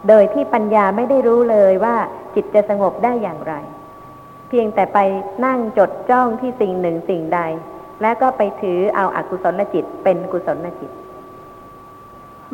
[0.08, 1.96] โดยที่ปัญญาไม่ได้รู้เลยว่า
[2.34, 3.54] จิตจะสงบได้อย่างไร
[4.48, 4.98] เพียงแต่ไป
[5.46, 7.40] นั่งจดจ้องที่สิ่งหนึ่งสิ่งใด
[8.02, 10.90] แล้วก็ไปถือเอาอากุศลจิตเป็นกุศลจิต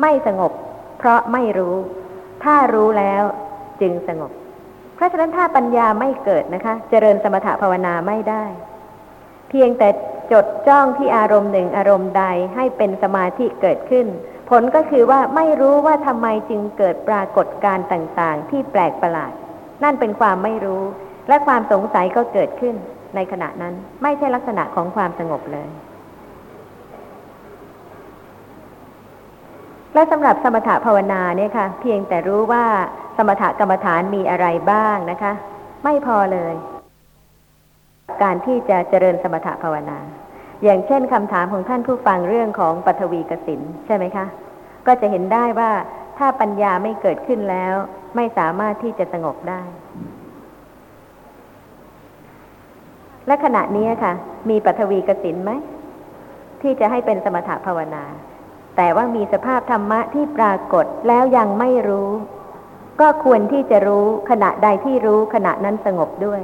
[0.01, 0.51] ไม่สงบ
[0.97, 1.75] เพราะไม่รู้
[2.43, 3.23] ถ้ารู้แล้ว
[3.81, 4.31] จึงสงบ
[4.95, 8.43] เพราะฉะนั้นถ้าปัญญาไม่เกิดนะคะ เจริญสมถะภาวนาไม่ได้
[9.49, 9.89] เพียงแต่
[10.31, 12.23] จดจ้องที่อารมณ์หนึ่งอารมณ์ใด
[12.55, 14.07] ให้เป็นสมาธิเกิดขึ้น
[14.49, 19.31] ผลก็คือว่าไม่รู้ว่าทำไมจึงเกิดปรากฏการณ์ต่างๆ ที่แปลกประหลาด
[19.83, 20.83] นั่นเป็นความไม่รู้
[21.27, 22.75] และความสงสัยก็เกิดขึ้น
[23.15, 23.73] ในขณะนั้น
[24.03, 25.69] ไม่ใช่ลักษณะของความสงบเลย
[29.95, 32.65] และสำหรับสมถะภาวนาเนี่ยค่ะ เพียงแต่รู้ว่า
[33.17, 35.33] สมถะกรรมฐานมีอะไรบ้างนะคะ
[35.83, 36.53] ไม่พอเลย
[38.23, 39.97] การที่จะเจริญสมถะภาวนา
[40.63, 44.25] อย่างเช่นคำถามของท่านผู้ฟังเรื่องของปฐวีกสินใช่ไหมคะ
[44.87, 45.71] ก็จะเห็นได้ว่า
[46.17, 47.73] ถ้าปัญญาไม่เกิดขึ้นแล้ว
[48.15, 49.61] ไม่สามารถที่จะสงบได้
[53.27, 54.13] และขณะนี้ค่ะ
[54.49, 55.51] มีปัทวีกสินไหม
[56.61, 58.03] ที่จะให้เป็นสมถะภาวนา
[58.77, 62.09] แต่ว่ามีสภาพธรรมะที่ปรากฏแล้วยังไม่รู้
[63.01, 66.41] ก็ควรที่จะรู้ขณะใดที่รู้ขณะนั้นสงบด้วย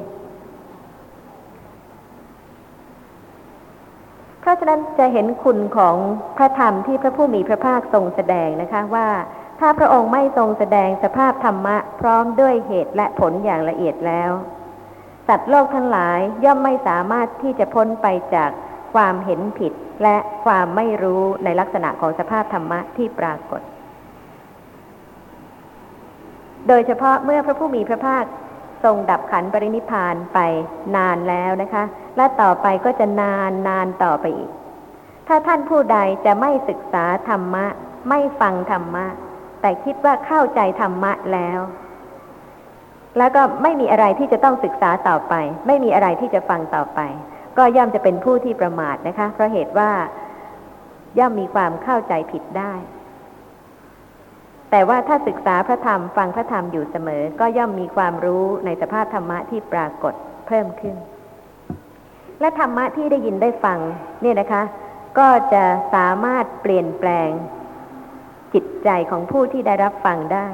[4.39, 5.95] เพราะฉะนั้นจะเห็นคุณของ
[6.37, 9.07] พระธรรมที่พระผู้มีพระภาคทรงแสดงนะคะว่า
[9.59, 14.31] ถ้าพระองค์ไม่ทรงแสดงสภาพธรรมะ พร้อมด้วยเหตุและผลอย่างละเอียดแล้ว
[15.27, 18.51] สัตว์โลกทั้งหลายย่อมไม่สามารถที่จะพ้นไปจาก
[18.93, 19.73] ความเห็นผิด
[20.03, 23.61] และความไม่รู้ในลักษณะของสภาพธรรมะที่ปรากฏ
[26.67, 28.23] โดยเฉพาะเมื่อพระผู้มีพระภาค
[28.83, 30.39] ทรงดับขันปรินิพานไป
[30.95, 31.83] นานแล้วนะคะ
[32.17, 34.51] และต่อไปก็จะนานนานต่อไปอีก
[35.27, 37.65] ถ้าท่านผู้ใดจะไม่ศึกษาธรรมะ
[38.09, 39.05] ไม่ฟังธรรมะ
[39.61, 41.59] แต่คิดว่าเข้าใจธรรมะแล้ว
[43.17, 45.33] แล้วก็ไม่มีอะไรที่จะต้องศึกษาต่อไป
[45.67, 46.99] ไม่มีอะไรที่จะฟังต่อไป
[47.57, 49.91] ก็ย่อมจะเป็นผู้ที่ประมาทนะคะ เพราะเหตุว่า
[51.19, 52.73] ย่อมมีความเข้าใจผิดได้
[54.71, 60.13] แต่ว่าถ้าศึกษาพระธรรมฟังพระธรรมอยู่เสมอ ก็ย่อมมีความรู้ในสภาพธรรมะที่ปรากฏ
[60.47, 60.95] เพิ่มขึ้น
[62.39, 63.79] และธรรมะที่ได้ยินได้ฟัง
[64.21, 64.63] เนี่ยนะคะ
[65.19, 67.29] ก็จะสามารถเปลี่ยนแปลง
[68.53, 70.47] จิตใจของผู้ที่ได้รับฟังได้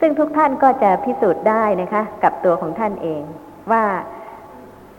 [0.00, 3.22] ซึ่งทุกท่านก็จะพิสูจน์ได้นะคะ กับตัวของท่านเอง
[3.72, 3.84] ว่า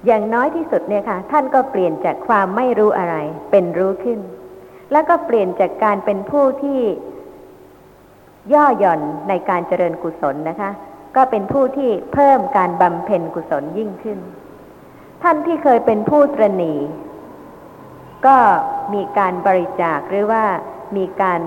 [0.06, 3.16] อย่างน้อยที่สุดเนี่ยค่ะ ท่านก็เปลี่ยนจากความไม่รู้อะไร
[3.52, 4.20] เป็นรู้ขึ้น
[4.92, 6.82] แล้วก็เปลี่ยนจากการเป็นผู้ที่
[8.54, 10.72] ย่อหย่อนในการเจริญกุศลนะคะ
[11.16, 14.20] ก็เป็นผู้ที่เพิ่มการบำเพ็ญกุศลยิ่งขึ้น
[15.24, 16.76] ท่านที่เคยเป็นผู้ตรณี
[18.26, 18.38] ก็
[18.94, 20.44] มีการบริจาคหรือว่า
[20.98, 21.42] มีการ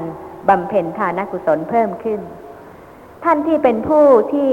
[0.49, 2.21] บำเพ็ญทานกุศลเพิ่มขึ้น
[3.25, 4.51] ท่านที่เป็นผู้ที่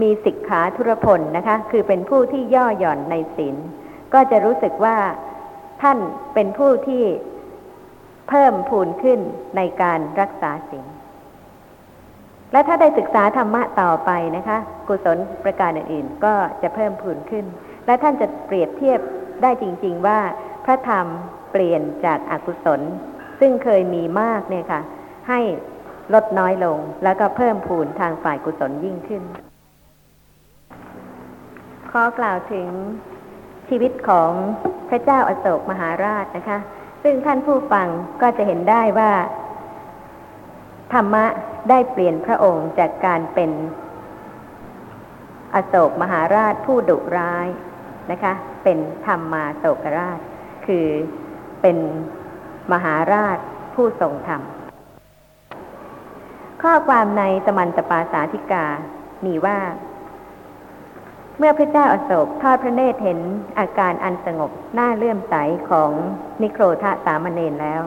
[0.00, 3.56] มีสิกขาธุรพลนะคะ คือเป็นผู้ที่ย่อหย่อนในศีล
[4.14, 4.96] ก็จะรู้สึกว่า
[5.82, 5.98] ท่าน
[6.34, 7.04] เป็นผู้ที่
[8.28, 9.20] เพิ่มพูนขึ้น
[9.56, 10.86] ในการรักษาศีล
[12.52, 17.44] และถ้าได้ศึกษาธรรมะต่อไปนะคะ กุศลประการอื่นๆ ก็จะเพิ่มพูนขึ้น
[17.86, 19.00] และท่านจะเปรียบเทียบ
[19.42, 20.18] ได้จริง ๆ ว่า
[20.64, 21.06] พระธรรม
[21.52, 22.80] เปลี่ยนจากอากุศล
[23.40, 24.80] ซึ่งเคยมีมากเนี่ยค่ะ
[25.28, 25.40] ให้
[26.14, 29.22] ลดน้อยลงแล้วก็เพิ่มพูนทางฝ่ายกุศลยิ่งขึ้น
[31.96, 32.68] ขอกล่าวถึง
[33.68, 34.30] ชีวิตของ
[34.88, 36.58] พระเจ้าอาโศกมหาราชนะคะ
[37.02, 37.88] ซึ่งท่านผู้ฟัง
[38.22, 39.12] ก็จะเห็นได้ว่า
[40.92, 41.24] ธรรมะ
[41.70, 43.50] ได้เปลี่ยนพระองค์จากการเป็น
[45.54, 47.48] อโศกมหาราชผู้ดุร้าย
[48.10, 48.32] นะคะ
[48.64, 50.18] เป็นธรรมมาโศกราช
[50.66, 50.86] คือ
[51.62, 51.76] เป็น
[52.72, 53.38] มหาราช
[53.74, 54.42] ผู้ทรงธรรม
[56.62, 58.66] ข้อความในสมันตปาสาธิกา
[59.26, 59.58] มีว่า
[61.38, 63.18] เมื่อพระเจ้าอาโศกทอดพระเนตรเห็น
[63.58, 65.34] อาการอันสงบหน้าเลื่อมใส
[65.70, 65.90] ของ
[66.42, 67.82] นิโครธะสามเณรแล้ว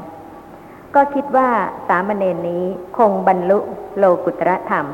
[0.96, 1.50] ก็คิดว่า
[1.88, 2.64] สามเณรนี้
[2.98, 3.60] คงบรรลุ
[3.98, 4.86] โลกุตรธรรม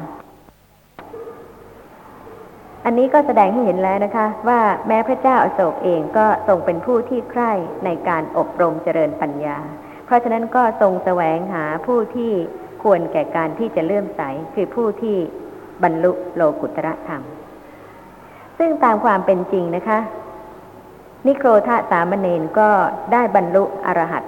[2.86, 7.52] อันนี้ก็แสดงให้เห็นแล้วนะคะ ว่าแม้พระเจ้าอาโศกเองก็ทรงเป็นผู้ที่ใคร่
[7.86, 9.58] ในการอบรมเจริญปัญญา
[10.06, 12.32] เพราะฉะนั้นก็ทรงแสวงหาผู้ที่
[12.84, 14.22] ควรแก่การที่จะเลื่อมใส
[14.56, 15.18] คือผู้ที่
[15.84, 17.24] บรรลุโลกุตระธรรม
[18.58, 20.00] ซึ่งตามความเป็นจริงนะคะ
[21.28, 22.70] นิโครธาสามเณรก็
[23.12, 24.24] ได้บรรลุอรหัต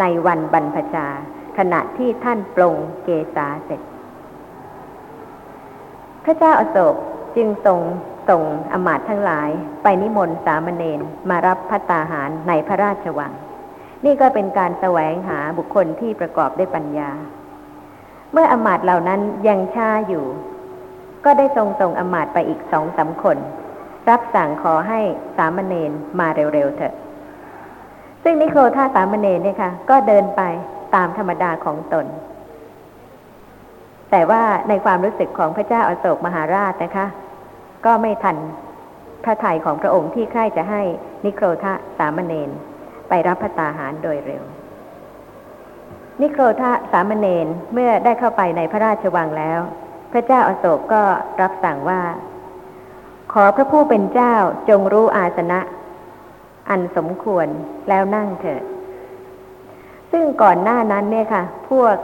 [0.00, 1.06] ในวันบรรพชา
[1.58, 2.74] ขณะที่ท่านปลง
[3.04, 3.80] เกษาเสร็จ
[6.24, 6.94] พระเจ้าอโศก
[7.36, 7.80] จึงทรง
[8.28, 9.50] ส่งอมาตทั้งหลาย
[9.82, 11.00] ไปนิมนต์สามเณร
[11.30, 13.32] มารับพัตตาหารในพระราชวัง
[14.04, 17.10] นี่ก็เป็นการแสวงหาบุคคลที่ประกอบด้วยปัญญา
[18.32, 20.24] เมื่ออมาตเหล่านั้นยังช้าอยู่
[21.24, 23.36] ก็ได้ทรงส่งอมาตไปอีกสองสาคน
[24.10, 25.00] รับสั่งขอให้
[25.36, 26.94] สามเณรมาเร็วๆเถอะ
[28.24, 30.42] ซึ่งนิโครธาสามเณรเนี่ยค่ะ ก็เดินไป
[30.94, 32.06] ตามธรรมดาของตน
[34.10, 37.06] แต่ว่าในความรู้สึกของพระเจ้าอาโศกมหาราชนะคะ
[37.86, 38.36] ก็ไม่ทัน
[39.24, 40.82] พระทัยของพระองค์ที่ใคร่จะให้
[41.24, 42.50] นิโครธาสามเณร
[43.08, 44.42] ไปรับพระตาหารโดยเร็ว
[46.22, 49.60] นิโครธาสามเณรเมื่อได้เข้าไปในพระราชวังแล้ว
[50.12, 51.02] พระเจ้าอาโศกก็
[51.40, 52.00] รับสั่งว่า
[53.32, 54.34] ขอพระผู้เป็นเจ้า
[54.68, 55.60] จงรู้อาสนะ
[56.70, 57.46] อันสมควร
[57.88, 58.62] แล้วนั่งเถิด
[60.12, 61.96] ซึ่งก่อนหน้านั้นเนี่ยค่ะ พวก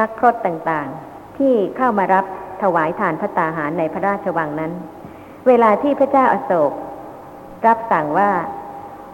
[0.00, 2.24] นักพรตต่างๆ ที่เข้ามารับ
[2.62, 4.72] ถวายทานพระตาหารในพระราชวังนั้น
[5.46, 6.72] เวลาที่พระเจ้าอาโศก
[7.66, 8.30] รับสั่งว่า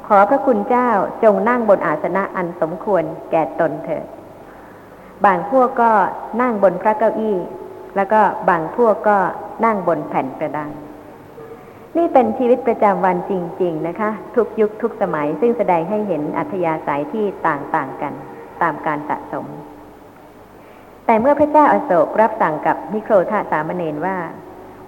[0.06, 0.88] ขอพระคุณเจ้า
[1.24, 4.06] จงนั่งบนอาสนะอันสมควรแก่ตนเถิด
[5.24, 5.90] บางพวกก็
[6.40, 7.36] นั่งบนพระเก้าอี้
[7.96, 9.18] แล้วก็บางพวกก็
[9.64, 10.72] นั่งบนแผ่นกระดาน
[11.96, 13.32] นี่เป็นชีวิตประจำวันจ
[13.62, 18.12] ริง ๆ นะคะ ทุกยุคทุกสมัยซึ่งแสดงให้เห็นอัธยาศัยที่ต่างๆกัน
[18.62, 19.46] ตามการสะสม
[21.06, 24.16] แต่เมื่อพระเจ้าอาโศกรับสั่งกับนิโครธาสามเณรว่า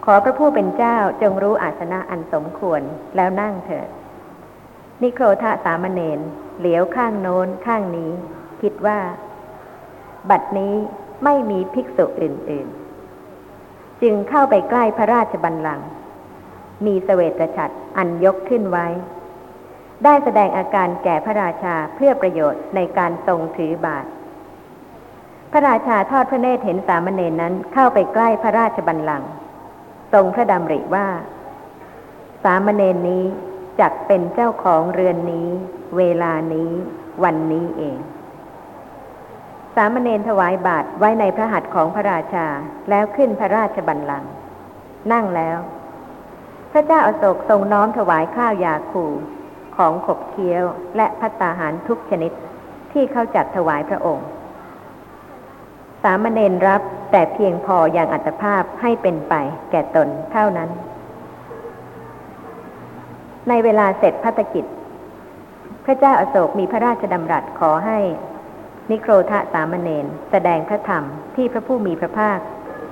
[0.05, 2.83] ขอพระผู้เป็นเจ้าจงรู้อาสนะอันสมควร
[3.17, 3.89] แล้วนั่งเถิด
[5.03, 6.21] นิโครธาสามเณร
[6.59, 8.11] เหลียวข้างโน้นข้างนี้
[8.63, 8.99] คิดว่า
[10.31, 10.75] บัดนี้
[11.25, 12.69] ไม่มีภิกษุอื่น
[13.35, 15.89] ๆ จึงเข้าไปใกล้พระราชบัลลังก์
[16.87, 18.87] มีสเสวตฉัตรอันยกขึ้นไว้
[20.05, 24.07] ได้แสดงอาการแก่พระราชาเพื่อประโยชน์ในการทรงถือบาท
[25.53, 29.31] พระราชาทอดพระเนตรเห็นสามเณรนั้นเข้าไปใกล้พระราชบัลลังก์
[30.13, 31.07] ทรงพระดำริว่า
[32.45, 33.25] สามเณรนี้
[33.81, 35.49] จักเป็นเจ้าของเรือนนี้
[35.97, 36.71] เวลานี้
[37.25, 37.99] วันนี้เอง
[39.75, 42.47] สามเณรถวายบาทไว้ในพระหัตถ์ของพระราชา
[42.91, 44.31] แล้วขึ้นพระราชบัลลังก์
[45.13, 45.59] นั่งแล้ว
[46.77, 49.05] พระเจ้าอาโศกทรงน้อมถวายข้าวยาคู
[49.77, 50.65] ของขบเคี้ยว
[50.97, 52.33] และพัตตาหารทุกชนิด
[52.93, 54.27] ที่เขาจัดถวายพระองค์
[56.03, 59.35] สามเณรรับแต่เพียงพออย่างอัตภาพให้เป็นไป
[59.71, 60.71] แก่ตนเท่านั้น
[63.49, 64.65] ในเวลาเสร็จพัฒกิจ
[65.85, 67.99] พระเจ้าอาโศกมีพระราชดำรัสขอให้
[68.91, 71.05] นิโครธะสามเณรแสดงพระธรรม
[71.37, 72.39] ที่พระผู้มีพระภาค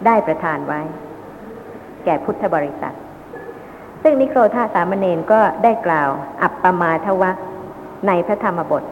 [0.07, 0.81] ได้ประทานไว้
[2.05, 2.97] แก่พุทธบริษัท
[4.03, 6.11] ซึ่งนิโครธาสามเณรก็ได้กล่าว
[6.43, 7.31] อัปปมาทวะ
[8.07, 8.83] ในพระธรรมบท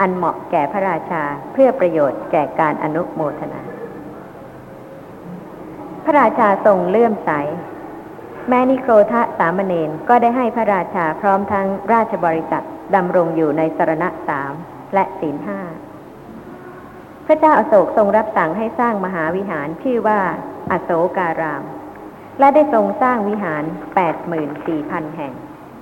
[0.00, 3.60] อันเหมาะแก่พระราชาเพื่อประโยชน์แก่การอนุโมทนา
[6.04, 7.30] พระราชาทรงเลื่อมใส
[8.48, 12.64] แม้นิโครธาสามเณรก็ได้ให้พระราชาพร้อมทั้งราชบริษัท
[12.94, 14.52] ดำรงอยู่ในสรณะสาม
[14.94, 15.60] และศีลห้า
[17.26, 20.20] พระเจ้าอาโศกทรงรับสั่งให้สร้างมหาวิหารชื่อว่า
[20.70, 21.62] อโศการาม
[22.38, 23.64] และได้ทรงสร้างวิหาร
[23.94, 25.32] แปดหมื่นสี่พันแห่ง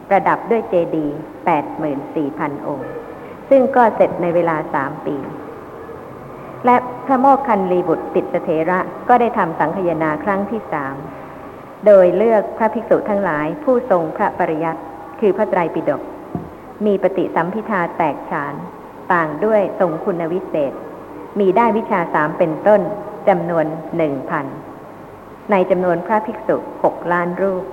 [0.09, 2.89] ประดับด้วยเจดีย์แปดหมื่นสี่พันองค์
[3.51, 5.17] ซึ่งก็เสร็จในเวลาสามปี
[6.67, 6.77] และ
[7.07, 8.79] พระโมกคันลีบุตรติดเถระ
[9.09, 10.97] ก็ได้ทำสังคยนาครั้งที่สาม
[11.87, 14.83] โดยเลือกพระภิกษุทั้งหลายผู้ทรงพระปริยัติ
[15.21, 16.03] คือพระไตรปิฎก
[16.87, 18.55] มีปฏิสัมพิทาแตกฉาน
[19.13, 20.73] ต่างด้วยทรงคุณวิเศษ
[21.39, 22.81] มีได้วิชาสามเป็นต้น
[23.29, 24.47] จำนวนหนึ่งพัน
[25.51, 27.64] ในจำนวนพระภิกษุหกล้านรูป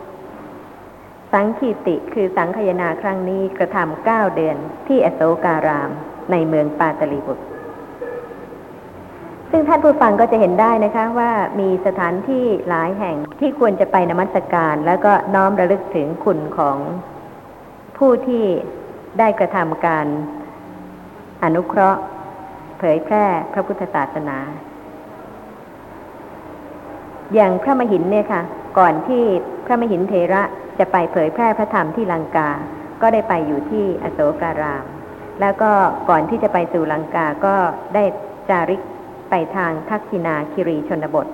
[1.32, 4.58] สังคีติคือสังคยนาครั้งนี้กระทำเก้าเดือน
[4.88, 5.90] ที่อโศการาม
[6.32, 7.46] ในเมืองปาตลีบุตร
[9.52, 16.78] ซึ่งท่านผู้ฟังก็จะเห็นได้นะคะว่ามีสถานที่หลายแห่งที่ควรจะไปนมัสการ แล้วก็น้อมระลึกถึงคุณของ
[17.98, 18.46] ผู้ที่
[19.20, 20.08] ได้กระทำการ
[21.44, 22.02] อนุเคราะห์
[22.78, 24.38] เผยแพร่พระพุทธศาสนา
[27.34, 28.42] อย่างพระมหินเนี่ยค่ะ
[28.80, 29.24] ก่อนที่
[29.66, 30.44] พระมหินเทระ
[30.80, 32.50] จะไปเผยแพร่พระธรรมที่ลังกา
[33.02, 34.86] ก็ได้ไปอยู่ที่อโศการาม
[35.42, 35.72] แล้วก็
[36.10, 37.56] ก่อนที่จะไปสู่ลังกาก็
[37.96, 38.04] ได้
[38.50, 38.82] จาริก
[39.30, 41.28] ไปทางทักษินาคิรีชนบท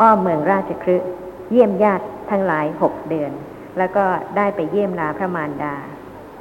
[0.00, 1.10] อ้อมเมืองราชคฤห์
[1.50, 3.32] เยี่ยมญาติทั้งหลายหกเดือน
[3.78, 4.04] แล้วก็
[4.36, 5.74] ได้ไปเยี่ยมลาพระมารดา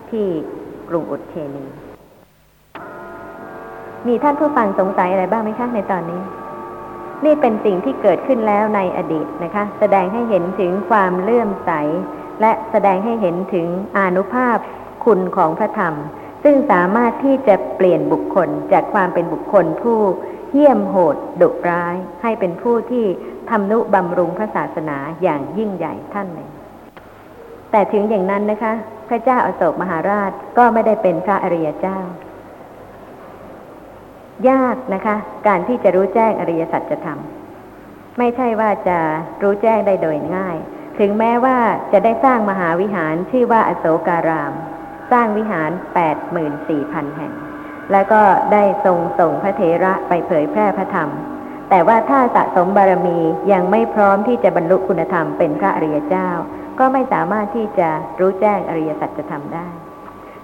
[0.10, 0.26] ที่
[0.90, 1.66] กรุงอุดเทนี
[4.08, 6.22] มีท่านผู้ฟังสงสัยอะไรบ้างไหมคะในตอนนี้
[7.24, 11.72] นี่เป็นสิ่งที่เกิดขึ้นแล้วในอดีตนะคะ แสดงให้เห็นถึงความเลื่อมใส
[12.42, 14.58] และแสดงให้เห็นถึงอนุภาพ
[15.06, 15.96] คุณของพระธรรม
[16.44, 20.00] ซึ่งสามารถที่จะเปลี่ยนบุคคลจากความเป็นบุคคลผู้
[20.54, 23.06] เยี่ยมโหดดุร้าย ให้เป็นผู้ที่
[23.50, 26.50] ทำนุบำรุงพระศาสนาอย่างยิ่งใหญ่ท่านหนึ่ง
[27.72, 28.74] แต่ถึงอย่างนั้นนะคะ
[29.10, 32.00] พระเจ้าอาโศกมหาราชก็ไม่ได้เป็นพระอริยเจ้า
[34.50, 35.16] ยากนะคะ
[35.48, 37.20] การที่จะรู้แจ้งอริยสัจธรรม
[38.18, 38.98] ไม่ใช่ว่าจะ
[39.42, 40.58] รู้แจ้งได้โดยง่าย
[41.00, 41.58] ถึงแม้ว่า
[41.94, 44.54] จะได้สร้างมหาวิหารชื่อว่าอโศการาม
[45.12, 47.34] สร้างวิหารแปดหมื่นสี่พันแห่ง
[47.92, 48.22] แล้วก็
[48.54, 51.10] ได้ทรงส่งพระเทระไปเผยแพร่พระธรรม
[51.70, 53.20] แต่ว่าถ้าสะสมบารมี
[53.52, 56.30] ยังไม่พร้อมที่จะบรรลุคุณธรรมเป็นพระอริยเจ้า
[56.80, 59.68] ก็ไม่สามารถที่จะรู้แจ้งอริยสัจธรรมได้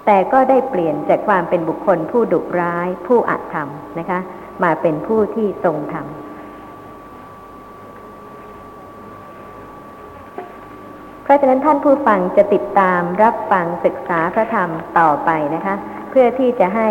[0.06, 3.68] แต่ก็ได้เปลี่ยนจากความเป็นบุคคลผู้ดุร้ายผู้อัธรรม
[4.00, 4.20] นะคะ
[4.64, 6.08] มาเป็นผู้ที่ทรงธรรม
[11.24, 15.76] เพราะฉะนั้นท่านผู้ฟังจะติดตามรับฟังศึกษาพระธรรมต่อไปนะคะ
[16.10, 16.88] เพื่อที่จะให้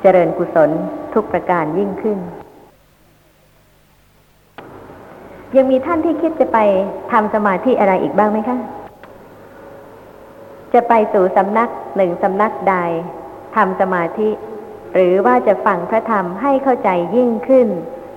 [0.00, 0.70] เจริญกุศล
[1.14, 2.18] ทุกประการยิ่งขึ้น
[5.56, 6.58] ยังมีท่านที่คิดจะไป
[7.12, 8.58] ทำสมาธิอะไรอีกบ้างไหมคะ
[10.74, 12.76] จะไปสู่สำนักหนึ่งสำนักใด
[13.56, 14.30] ทำสมาธิ
[14.94, 17.68] หรือว่าจะฟังพระธรรมให้เข้าใจยิ่งขึ้น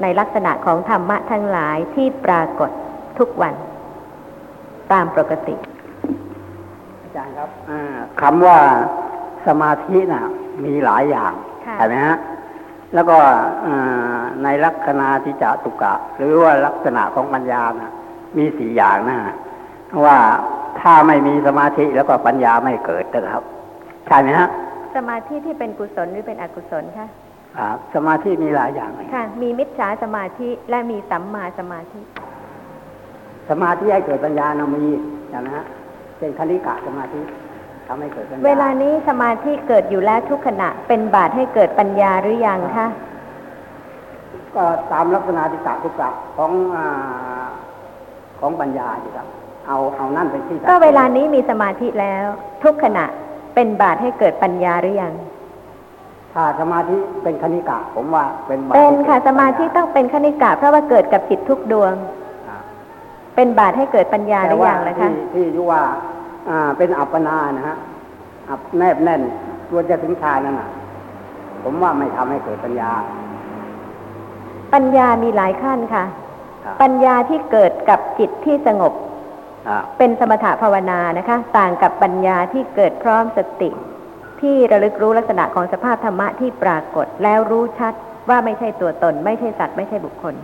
[0.01, 2.72] ในลักษณะของธรรมะทั้งหลายที่ปรากฏ
[3.18, 3.54] ทุกวัน
[4.91, 5.56] ตามปกติ
[7.38, 7.49] ครับ
[8.22, 8.60] คำว่า
[9.47, 10.26] สมาธิน่ะ
[10.66, 11.34] มีหลายอย่าง
[11.66, 12.18] ค่ะใช่ไหมฮะ
[12.93, 13.18] แล้วก็
[14.43, 17.91] ในลักษณะทิจตุกะ หรือว่าลักษณะของปัญญาน่ะ
[18.38, 19.18] มีสี่อย่างนะ
[20.06, 20.18] ว่า
[20.82, 23.43] ถ้าไม่มีสมาธิแล้วก็ปัญญาไม่เกิดนะครับ
[24.07, 24.49] ใช่ไหมฮะ
[24.95, 27.07] สมาธิที่เป็นกุศลหรือเป็นอกุศลคะ
[27.57, 31.99] ครับสมาธิมีหลายอย่างเลยค่ะ มีมิจฉาสมาธิและมีสัมมาสมาธิ
[33.49, 34.86] สมาธิให้เกิดปัญญานะมี
[35.30, 35.65] ใช่ไหมฮะ
[36.19, 37.21] เป็นคณิกะสมาธิ
[37.88, 42.88] ทำให้เกิดปัญญา เวลานี้สมาธิเกิดอยู่แล้วทุกขณะเป็นบาตให้เกิดปัญญาหรือยังคะ
[44.55, 46.86] ก็ตามลักษณะทิจตุกะของอา
[48.39, 49.28] ของปัญญาอยู่ครับ
[49.68, 52.26] เอาเอานั่นเป็นที่ตั้งก็เวลานี้มีสมาธิแล้ว
[52.64, 53.05] ทุกขณะ
[53.55, 55.14] เป็นบาตให้เกิดปัญญาหรือยัง
[56.34, 61.93] ถ้าสมาธิเป็นคณิกะ ผมว่าเป็นบาปเป็นค่ะให้สกิดมาธิต้องเป็นคณิกะ เพราะว่าเกิดกับจิตทุกดวง
[62.47, 62.57] อ่า
[63.36, 65.82] เป็นบาตให้เกิดปัญญาหรือยังนะคะที่ที่ยุว่า
[66.49, 67.78] อ่าเป็นอัปปนานะฮะ
[68.49, 69.22] อับแนบแน่น
[69.70, 70.70] ตัวจะถึงฌานนั่นน่ะ
[71.64, 72.91] ผมว่าไม่ทำให้เกิดปัญญา
[74.74, 76.03] ปัญญามีหลายขั้นค่ะ
[76.66, 79.12] ครับปัญญาที่เกิดกับจิตที่สงบอ่า
[79.97, 83.70] เป็นสมถะภาวนานะคะ ต่างกับปัญญาที่เกิดพร้อมสติ
[84.41, 87.93] ที่ระลึกรู้ลักษณะของสภาพธรรมะที่ปรากฏแล้วรู้ชัด
[88.30, 90.36] ว่าไม่ใช่ตัวตน ไม่ใช่สัตว์ไม่ใช่บุคคล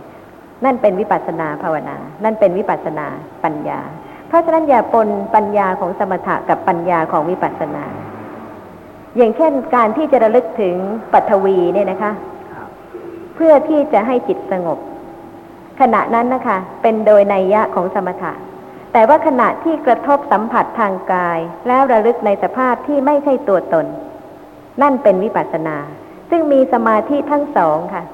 [0.64, 3.06] นั่นเป็นวิปัสนาภาวนา นั่นเป็นวิปัสนา
[3.44, 3.80] ปัญญา
[4.28, 7.84] เพราะฉะนั้นอย่าปนปัญญาของสมถะกับปัญญาของวิปัสนา
[9.16, 10.76] อย่างเช่นการที่จะระลึกถึง
[11.12, 12.12] ปัทวีเนี่ยนะคะ
[13.34, 14.78] เพื่อที่จะให้จิตสงบ
[15.80, 18.32] ขณะนั้นนะคะ เป็นโดยนัยยะของสมถะ
[18.92, 21.38] แต่ว่าขณะที่กระทบสัมผัสทางกาย
[21.68, 23.86] แล้วระลึกในสภาพที่ไม่ใช่ตัวตน
[24.82, 25.76] นั่นเป็นวิปัสสนา
[26.30, 28.04] ซึ่งมีสมาธิทั้งสองค่ะ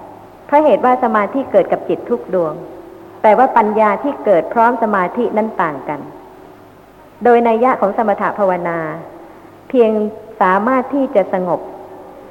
[0.47, 2.55] เพราะเหตุว่าสมาธิเกิดกับจิตทุกดวง
[3.23, 6.01] แต่ว่าปัญญาที่เกิดพร้อมสมาธินั้นต่างกัน
[7.25, 8.79] โดยนัยยะของสมถภาวนา
[9.69, 9.91] เพียง
[10.41, 11.61] สามารถที่จะสงบ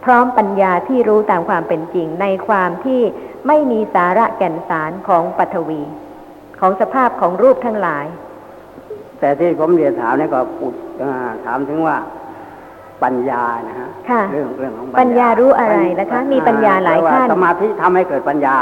[0.06, 3.02] พร้อมปัญญาที่รู้ตามความเป็นจริงในความที่
[3.48, 5.82] ไม่มีสาระแก่นสารของปัทวี
[6.60, 8.06] ของสภาพของรูปทั้งหลาย
[9.26, 11.98] แต่ที่ผมเรียนถามเนี่ยก็อุดอ่าถามถึงว่า
[13.04, 18.56] ปัญญานะฮะค่ะเรื่องเรื่องของปัญญารู้อะไรนะคะ มีปัญญาหลายขั้นแต่ว่สมาธิทำให้เกิดปัญญา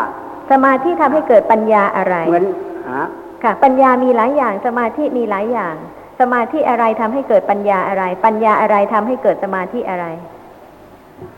[0.51, 2.45] สมาธิทำให้เกิดปัญญาอะไรเหมือน
[2.93, 3.05] ฮะ
[3.43, 5.76] ค่ะ ปัญญามีหลายอย่าง สมาธิมีหลายอย่าง
[6.20, 10.05] สมาธิอะไรทำให้เกิดปัญญาอะไร ปัญญาอะไรทำให้เกิดสมาธิอะไร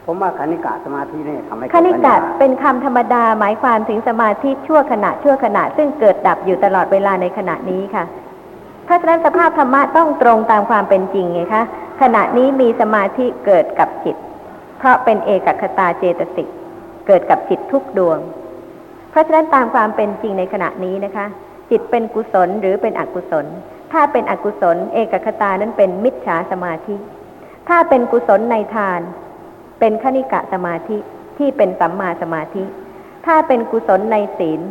[0.05, 8.05] ผมว่าคณิกะสมาธิเนี่ยทำให้คเกิดณิปัญกะญาเป็นคำธรรมดาหมายความถึงสมาธิชั่วขณะชั่วขณะ ซึ่งเกิดดับอยู่ตลอดเวลาในขณะนี้ค่ะ
[8.86, 11.63] เพราะฉะนั้นสภาพธรรมะต้องตรงตามความเป็นจริงไงคะ
[12.01, 14.15] ขณะนี้มีสมาธิเกิดกับจิต
[14.77, 16.47] เพราะเป็นเอกคตาเจตสิก
[17.07, 18.19] เกิดกับจิตทุกดวง
[19.09, 21.25] เพราะฉะนั้นตามความเป็นจริงในขณะนี้นะคะ
[21.69, 23.45] จิตเป็นกุศลหรือเป็นอกุศล
[23.91, 26.95] ถ้าเป็นอกุศล เอกคตานั้นเป็นมิจฉาสมาธิ
[27.69, 29.01] ถ้าเป็นกุศลในทาน
[29.79, 30.97] เป็นขณิกะสมาธิ
[31.38, 32.63] ที่เป็นสัมมาสมาธิ
[33.25, 34.61] ถ้าเป็นกุศลในศีล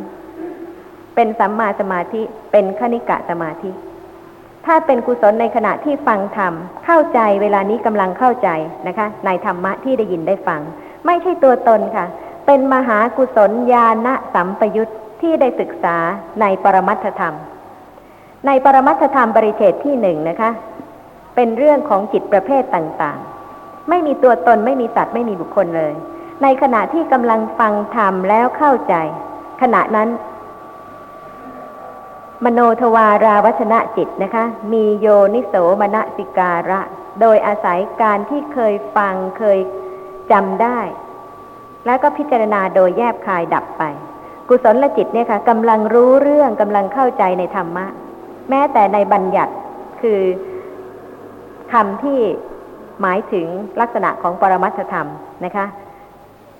[1.14, 3.70] เป็นสัมมาสมาธิ เป็นขณิกะสมาธิ
[4.66, 6.52] ถ้าเป็นกุศลในขณะที่ฟังธรรม
[6.84, 8.48] เข้าใจเวลานี้กำลังเข้าใจ
[8.88, 10.60] นะคะ ในธรรมะที่ได้ยินได้ฟัง
[11.06, 12.06] ไม่ใช่ตัวตนค่ะ
[12.46, 15.96] เป็นมหากุศลญาณสัมปยุตที่ได้ศึกษา
[16.40, 17.34] ในปรมัตถธรรม
[18.46, 20.50] ในปรมัตถธรรมบริเฉดที่หนึ่งนะคะ
[21.34, 25.92] เป็นเรื่องของจิตประเภทต่างๆ ไม่มีตัวตนไม่มีสัตว์ไม่มีบุคคลเลย
[26.42, 28.94] ในขณะที่กำลังฟังธรรมแล้วเข้าใจ
[29.62, 30.08] ขณะนั้น
[32.44, 36.80] มโนทวาราวัชนะจิตนะคะ มีโยนิโสมนสิการะ
[37.20, 39.58] โดยอาศัยการที่เคยฟังเคย
[40.32, 40.78] จำได้
[41.86, 43.82] แล้วก็พิจารณาโดยแยบคายดับไป
[44.48, 47.86] กุศลจิตเนี่ยค่ะกำลังรู้เรื่องกำลังเข้าใจในธรรมะ
[48.50, 49.52] แม้แต่ในบัญญัติ
[50.00, 50.20] คือ
[51.72, 52.20] คำที่
[53.00, 53.46] หมายถึง
[53.80, 55.08] ลักษณะของปรมัตธรรม
[55.44, 55.66] นะคะ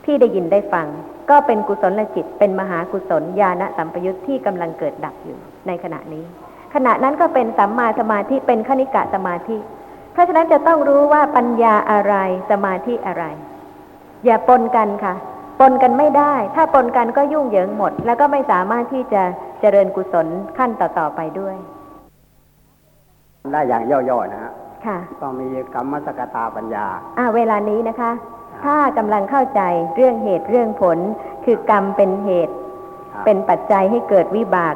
[0.05, 0.87] ที่ได้ยินได้ฟัง
[1.31, 6.25] ก็เป็นกุศลจิต เป็นมหากุศลญาณสัมปยุตที่กำลังเกิดดับอยู่ ในขณะนี้
[6.75, 9.57] ขณะนั้นก็เป็นสัมมาสมาธิเป็นคณิกะสมาธิ
[10.13, 12.15] เพราะฉะนั้นจะต้องรู้ว่าปัญญาอะไร
[12.51, 13.25] สมาธิอะไร
[14.25, 15.15] อย่าปนกันค่ะ
[15.61, 19.23] ปนกันไม่ได้ ถ้าปนกันก็ยุ่งเหยิงหมด แล้วก็ไม่สามารถที่จะ
[19.61, 20.27] เจริญกุศล
[20.59, 21.57] ขั้นต่อๆไปด้วย
[23.53, 24.53] ได้อย่างย่อๆนะฮะ
[24.87, 26.87] ค่ะก็มีกรรมสกตาปัญญา
[27.19, 28.11] อ่าเวลานี้นะคะ
[28.65, 29.61] ถ้ากำลังเข้าใจ
[29.97, 30.99] เรื่องเหตุเรื่องผล
[31.45, 32.55] คือกรรมเป็นเหตุ
[33.13, 34.75] ครับเป็นปัจจัยให้เกิดวิบาก